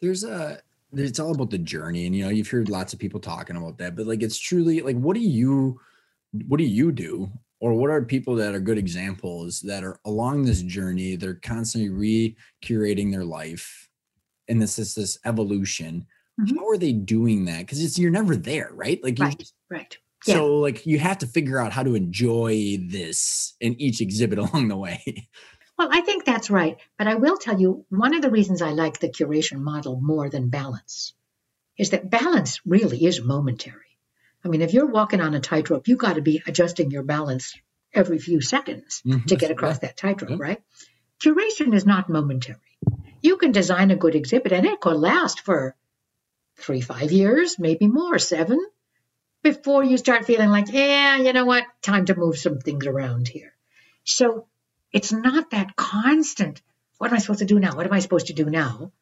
[0.00, 0.60] There's a
[0.92, 3.78] it's all about the journey and you know you've heard lots of people talking about
[3.78, 5.80] that but like it's truly like what do you
[6.32, 7.30] what do you do?
[7.60, 11.90] Or what are people that are good examples that are along this journey they're constantly
[11.90, 13.88] re-curating their life
[14.48, 16.06] and this is this evolution.
[16.40, 16.56] Mm-hmm.
[16.56, 17.58] how are they doing that?
[17.58, 19.02] Because it's you're never there right?
[19.02, 19.98] Like right just, right.
[20.26, 20.34] Yeah.
[20.34, 24.68] so like you have to figure out how to enjoy this in each exhibit along
[24.68, 25.28] the way.
[25.78, 28.68] Well i think that's right but i will tell you one of the reasons i
[28.68, 31.14] like the curation model more than balance
[31.78, 33.89] is that balance really is momentary
[34.44, 37.54] I mean, if you're walking on a tightrope, you got to be adjusting your balance
[37.92, 39.26] every few seconds mm-hmm.
[39.26, 39.88] to get across yeah.
[39.88, 40.36] that tightrope, yeah.
[40.38, 40.62] right?
[41.22, 42.58] Curation is not momentary.
[43.20, 45.76] You can design a good exhibit and it could last for
[46.56, 48.64] three, five years, maybe more, seven,
[49.42, 53.28] before you start feeling like, yeah, you know what, time to move some things around
[53.28, 53.52] here.
[54.04, 54.46] So
[54.92, 56.62] it's not that constant.
[56.98, 57.76] What am I supposed to do now?
[57.76, 58.92] What am I supposed to do now?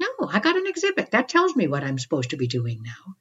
[0.00, 1.10] No, I got an exhibit.
[1.12, 3.16] That tells me what I'm supposed to be doing now.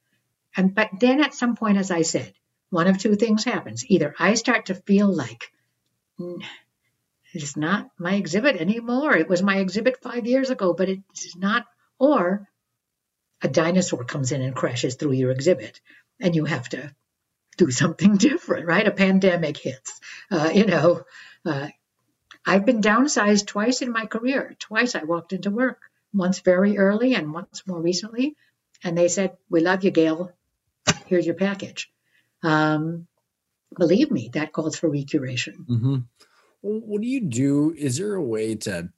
[0.56, 2.34] And but then at some point, as I said,
[2.70, 3.86] one of two things happens.
[3.88, 5.52] Either I start to feel like
[7.34, 9.16] it's not my exhibit anymore.
[9.16, 11.66] It was my exhibit five years ago, but it's not.
[12.00, 12.48] Or
[13.42, 15.80] a dinosaur comes in and crashes through your exhibit,
[16.20, 16.94] and you have to
[17.58, 18.88] do something different, right?
[18.88, 20.00] A pandemic hits.
[20.30, 21.04] Uh, you know,
[21.46, 21.68] uh,
[22.46, 24.56] I've been downsized twice in my career.
[24.60, 25.80] Twice I walked into work,
[26.14, 28.36] once very early and once more recently.
[28.84, 30.34] And they said, We love you, Gail
[31.06, 31.92] here's your package.
[32.44, 33.08] Um,
[33.78, 35.66] believe me, that calls for recuration.
[35.70, 35.96] Mm-hmm.
[36.62, 37.74] Well, what do you do?
[37.78, 38.90] Is there a way to,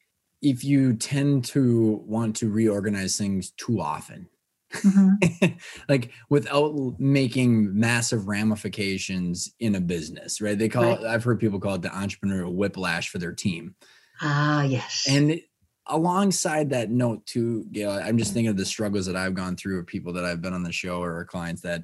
[0.41, 4.29] if you tend to want to reorganize things too often,
[4.73, 5.45] mm-hmm.
[5.89, 10.57] like without making massive ramifications in a business, right?
[10.57, 10.99] They call right.
[10.99, 13.75] it, I've heard people call it the entrepreneurial whiplash for their team.
[14.21, 15.05] Ah, yes.
[15.09, 15.41] And
[15.87, 19.79] alongside that note too gail i'm just thinking of the struggles that i've gone through
[19.79, 21.81] of people that i've been on the show or clients that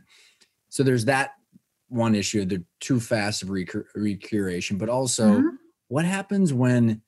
[0.70, 1.32] so there's that
[1.90, 5.48] one issue the too fast of recur- recuration but also mm-hmm.
[5.88, 7.02] what happens when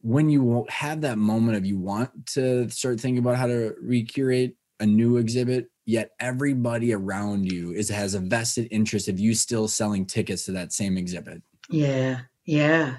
[0.00, 4.54] when you have that moment of you want to start thinking about how to recurate
[4.80, 9.66] a new exhibit yet everybody around you is has a vested interest of you still
[9.66, 11.42] selling tickets to that same exhibit?
[11.70, 12.96] Yeah yeah.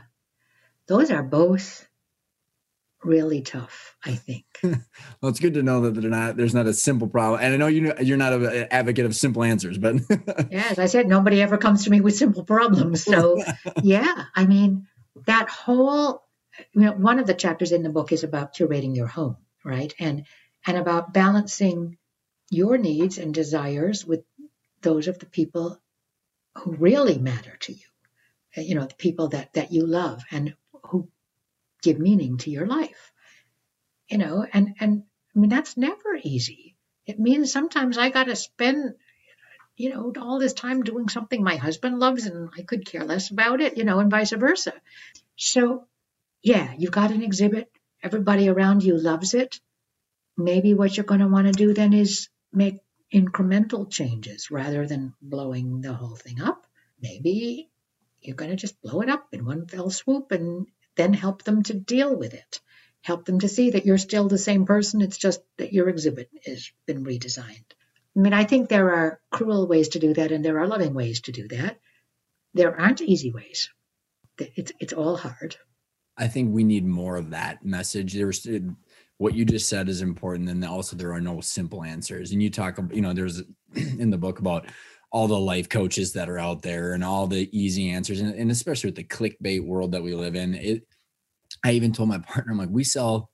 [0.87, 1.88] Those are both
[3.03, 4.45] really tough i think.
[4.61, 7.41] Well it's good to know that they're not there's not a simple problem.
[7.41, 9.95] And i know you know you're not an advocate of simple answers but
[10.51, 13.03] yeah as i said nobody ever comes to me with simple problems.
[13.03, 13.41] So
[13.83, 14.87] yeah i mean
[15.25, 16.23] that whole
[16.73, 19.93] you know one of the chapters in the book is about curating your home right?
[19.99, 20.25] And
[20.65, 21.97] and about balancing
[22.49, 24.23] your needs and desires with
[24.81, 25.79] those of the people
[26.57, 27.85] who really matter to you.
[28.55, 30.23] You know the people that that you love.
[30.31, 30.55] And
[31.81, 33.11] give meaning to your life.
[34.09, 35.03] You know, and and
[35.35, 36.75] I mean that's never easy.
[37.05, 38.95] It means sometimes I got to spend
[39.75, 43.31] you know all this time doing something my husband loves and I could care less
[43.31, 44.73] about it, you know, and vice versa.
[45.35, 45.87] So,
[46.41, 47.71] yeah, you've got an exhibit,
[48.03, 49.59] everybody around you loves it.
[50.37, 52.79] Maybe what you're going to want to do then is make
[53.13, 56.65] incremental changes rather than blowing the whole thing up.
[57.01, 57.69] Maybe
[58.21, 60.67] you're going to just blow it up in one fell swoop and
[60.99, 62.59] then help them to deal with it.
[63.01, 65.01] Help them to see that you're still the same person.
[65.01, 67.71] It's just that your exhibit has been redesigned.
[68.17, 70.93] I mean, I think there are cruel ways to do that, and there are loving
[70.93, 71.79] ways to do that.
[72.53, 73.69] There aren't easy ways.
[74.37, 75.55] It's it's all hard.
[76.17, 78.13] I think we need more of that message.
[78.13, 78.45] There's
[79.17, 82.33] what you just said is important, and also there are no simple answers.
[82.33, 83.41] And you talk, you know, there's
[83.73, 84.65] in the book about
[85.11, 88.51] all the life coaches that are out there and all the easy answers and, and,
[88.51, 90.83] especially with the clickbait world that we live in it
[91.65, 93.31] i even told my partner i'm like we sell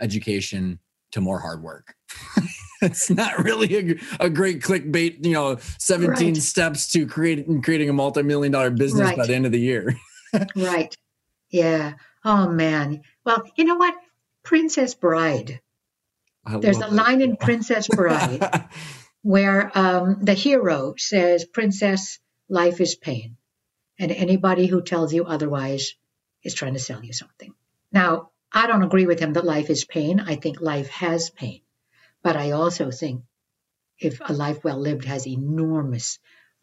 [0.00, 0.78] education
[1.14, 1.94] to more hard work.
[2.82, 6.42] It's not really a, a, great clickbait you know 17 right.
[6.42, 9.16] steps to create creating a multi-million dollar business right.
[9.16, 9.96] by the end of the year.
[10.54, 10.94] Right.
[11.48, 11.94] Yeah.
[12.26, 13.00] Oh man.
[13.24, 13.94] Well you know what?
[14.42, 15.62] Princess bride.
[16.44, 18.68] I there's a line in princess bride
[19.24, 22.18] where um, the hero says, Princess,
[22.50, 23.38] life is pain.
[23.98, 25.94] And anybody who tells you otherwise
[26.42, 27.54] is trying to sell you something.
[27.90, 30.20] Now, I don't agree with him that life is pain.
[30.20, 31.62] I think life has pain.
[32.22, 33.22] But I also think
[33.98, 36.18] if a life well lived has enormous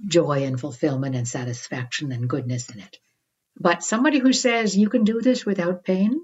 [0.05, 2.99] joy and fulfillment and satisfaction and goodness in it.
[3.59, 6.21] But somebody who says you can do this without pain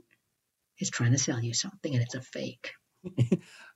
[0.78, 2.74] is trying to sell you something and it's a fake.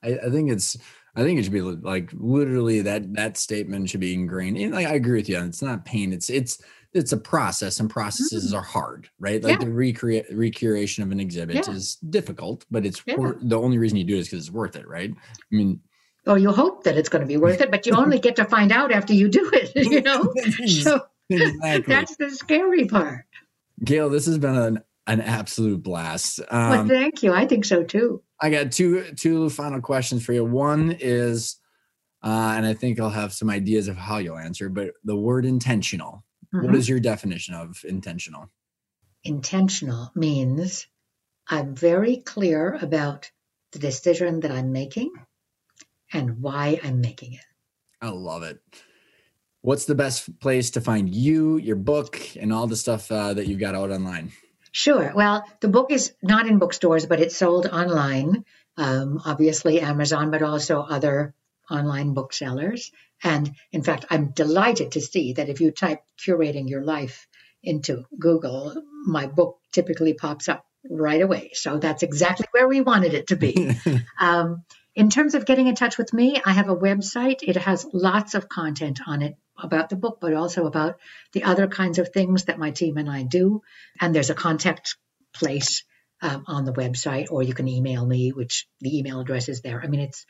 [0.02, 0.76] I, I, think it's
[1.14, 4.56] I think it should be like literally that that statement should be ingrained.
[4.56, 5.42] And like I agree with you.
[5.42, 6.12] It's not pain.
[6.12, 6.62] It's it's
[6.94, 8.56] it's a process and processes mm-hmm.
[8.56, 9.42] are hard, right?
[9.42, 9.66] Like yeah.
[9.66, 11.74] the recreate recreation of an exhibit yeah.
[11.74, 13.16] is difficult, but it's yeah.
[13.16, 15.10] wor- the only reason you do it is because it's worth it, right?
[15.10, 15.80] I mean,
[16.26, 18.44] or you hope that it's going to be worth it, but you only get to
[18.44, 20.32] find out after you do it, you know?
[20.66, 21.00] so
[21.30, 21.94] exactly.
[21.94, 23.24] that's the scary part.
[23.84, 26.40] Gail, this has been an, an absolute blast.
[26.50, 27.32] Um, well, thank you.
[27.32, 28.22] I think so too.
[28.42, 30.44] I got two two final questions for you.
[30.44, 31.60] One is,
[32.24, 35.46] uh, and I think I'll have some ideas of how you'll answer, but the word
[35.46, 36.24] intentional.
[36.52, 36.66] Mm-hmm.
[36.66, 38.50] What is your definition of intentional?
[39.22, 40.88] Intentional means
[41.48, 43.30] I'm very clear about
[43.70, 45.12] the decision that I'm making
[46.12, 47.44] and why I'm making it.
[48.00, 48.60] I love it.
[49.60, 53.46] What's the best place to find you, your book, and all the stuff uh, that
[53.46, 54.32] you've got out online?
[54.72, 55.12] Sure.
[55.14, 58.44] Well, the book is not in bookstores, but it's sold online.
[58.78, 61.34] Um, obviously, Amazon, but also other
[61.70, 62.90] online booksellers.
[63.22, 67.28] And in fact, I'm delighted to see that if you type curating your life
[67.62, 68.74] into Google,
[69.06, 71.50] my book typically pops up right away.
[71.52, 73.76] So that's exactly where we wanted it to be.
[74.18, 74.64] um,
[74.94, 77.42] in terms of getting in touch with me, I have a website.
[77.42, 80.98] It has lots of content on it about the book, but also about
[81.32, 83.62] the other kinds of things that my team and I do.
[84.00, 84.96] And there's a contact
[85.32, 85.84] place
[86.20, 89.80] um, on the website, or you can email me, which the email address is there.
[89.82, 90.26] I mean, it's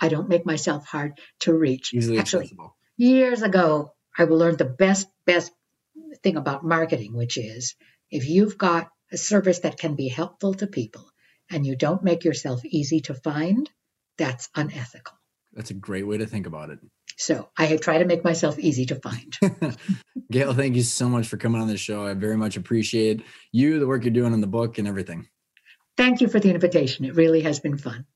[0.00, 1.92] I don't make myself hard to reach.
[1.92, 2.76] Easily Actually, accessible.
[2.96, 5.52] years ago, I learned the best best
[6.22, 7.74] thing about marketing, which is
[8.10, 11.10] if you've got a service that can be helpful to people
[11.50, 13.68] and you don't make yourself easy to find,
[14.16, 15.16] that's unethical.
[15.52, 16.78] That's a great way to think about it.
[17.18, 19.36] So I have try to make myself easy to find.
[20.30, 22.06] Gail, thank you so much for coming on the show.
[22.06, 25.26] I very much appreciate you, the work you're doing on the book, and everything.
[25.96, 27.04] Thank you for the invitation.
[27.04, 28.06] It really has been fun.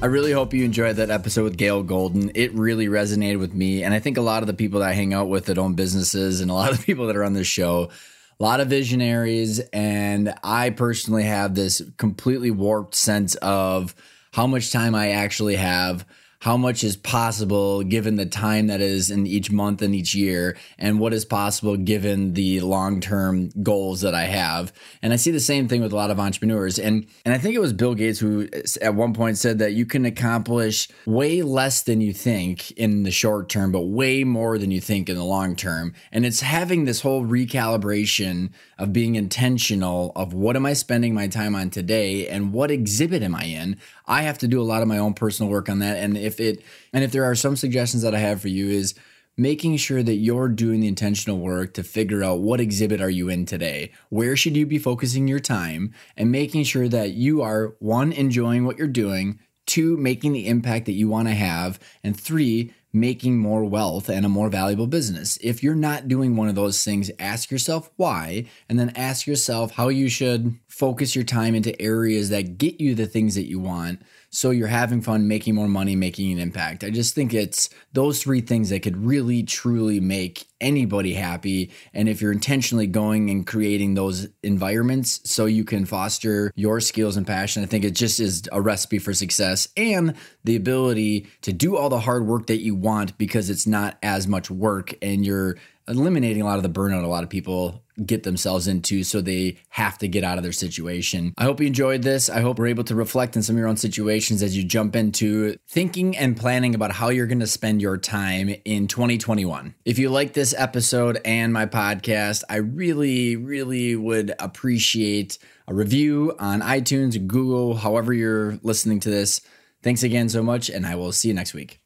[0.00, 2.32] I really hope you enjoyed that episode with Gail Golden.
[2.34, 3.84] It really resonated with me.
[3.84, 5.74] And I think a lot of the people that I hang out with that own
[5.74, 7.90] businesses and a lot of the people that are on this show
[8.38, 9.60] a lot of visionaries.
[9.72, 13.94] And I personally have this completely warped sense of
[14.32, 16.06] how much time I actually have
[16.42, 20.56] how much is possible given the time that is in each month and each year,
[20.76, 24.72] and what is possible given the long term goals that I have.
[25.02, 26.80] And I see the same thing with a lot of entrepreneurs.
[26.80, 28.48] And and I think it was Bill Gates who
[28.80, 33.12] at one point said that you can accomplish way less than you think in the
[33.12, 35.94] short term, but way more than you think in the long term.
[36.10, 41.28] And it's having this whole recalibration of being intentional of what am I spending my
[41.28, 43.76] time on today and what exhibit am I in?
[44.06, 45.98] I have to do a lot of my own personal work on that.
[45.98, 48.94] And if it, and if there are some suggestions that I have for you is
[49.36, 53.28] making sure that you're doing the intentional work to figure out what exhibit are you
[53.28, 53.90] in today?
[54.10, 58.66] Where should you be focusing your time and making sure that you are one, enjoying
[58.66, 63.38] what you're doing, two, making the impact that you want to have, and three, making
[63.38, 65.38] more wealth and a more valuable business.
[65.40, 69.72] If you're not doing one of those things, ask yourself why, and then ask yourself
[69.72, 73.58] how you should focus your time into areas that get you the things that you
[73.58, 74.02] want
[74.34, 76.82] so you're having fun, making more money, making an impact.
[76.82, 81.70] I just think it's those three things that could really truly make anybody happy.
[81.92, 87.18] And if you're intentionally going and creating those environments so you can foster your skills
[87.18, 90.14] and passion, I think it just is a recipe for success and
[90.44, 94.26] the ability to do all the hard work that you want because it's not as
[94.26, 95.58] much work and you're
[95.88, 99.58] eliminating a lot of the burnout a lot of people get themselves into so they
[99.70, 101.34] have to get out of their situation.
[101.36, 102.30] I hope you enjoyed this.
[102.30, 104.96] I hope we're able to reflect on some of your own situations as you jump
[104.96, 109.74] into thinking and planning about how you're going to spend your time in 2021.
[109.84, 115.38] If you like this episode and my podcast, I really, really would appreciate
[115.68, 119.40] a review on iTunes, Google, however you're listening to this.
[119.82, 121.81] Thanks again so much, and I will see you next week.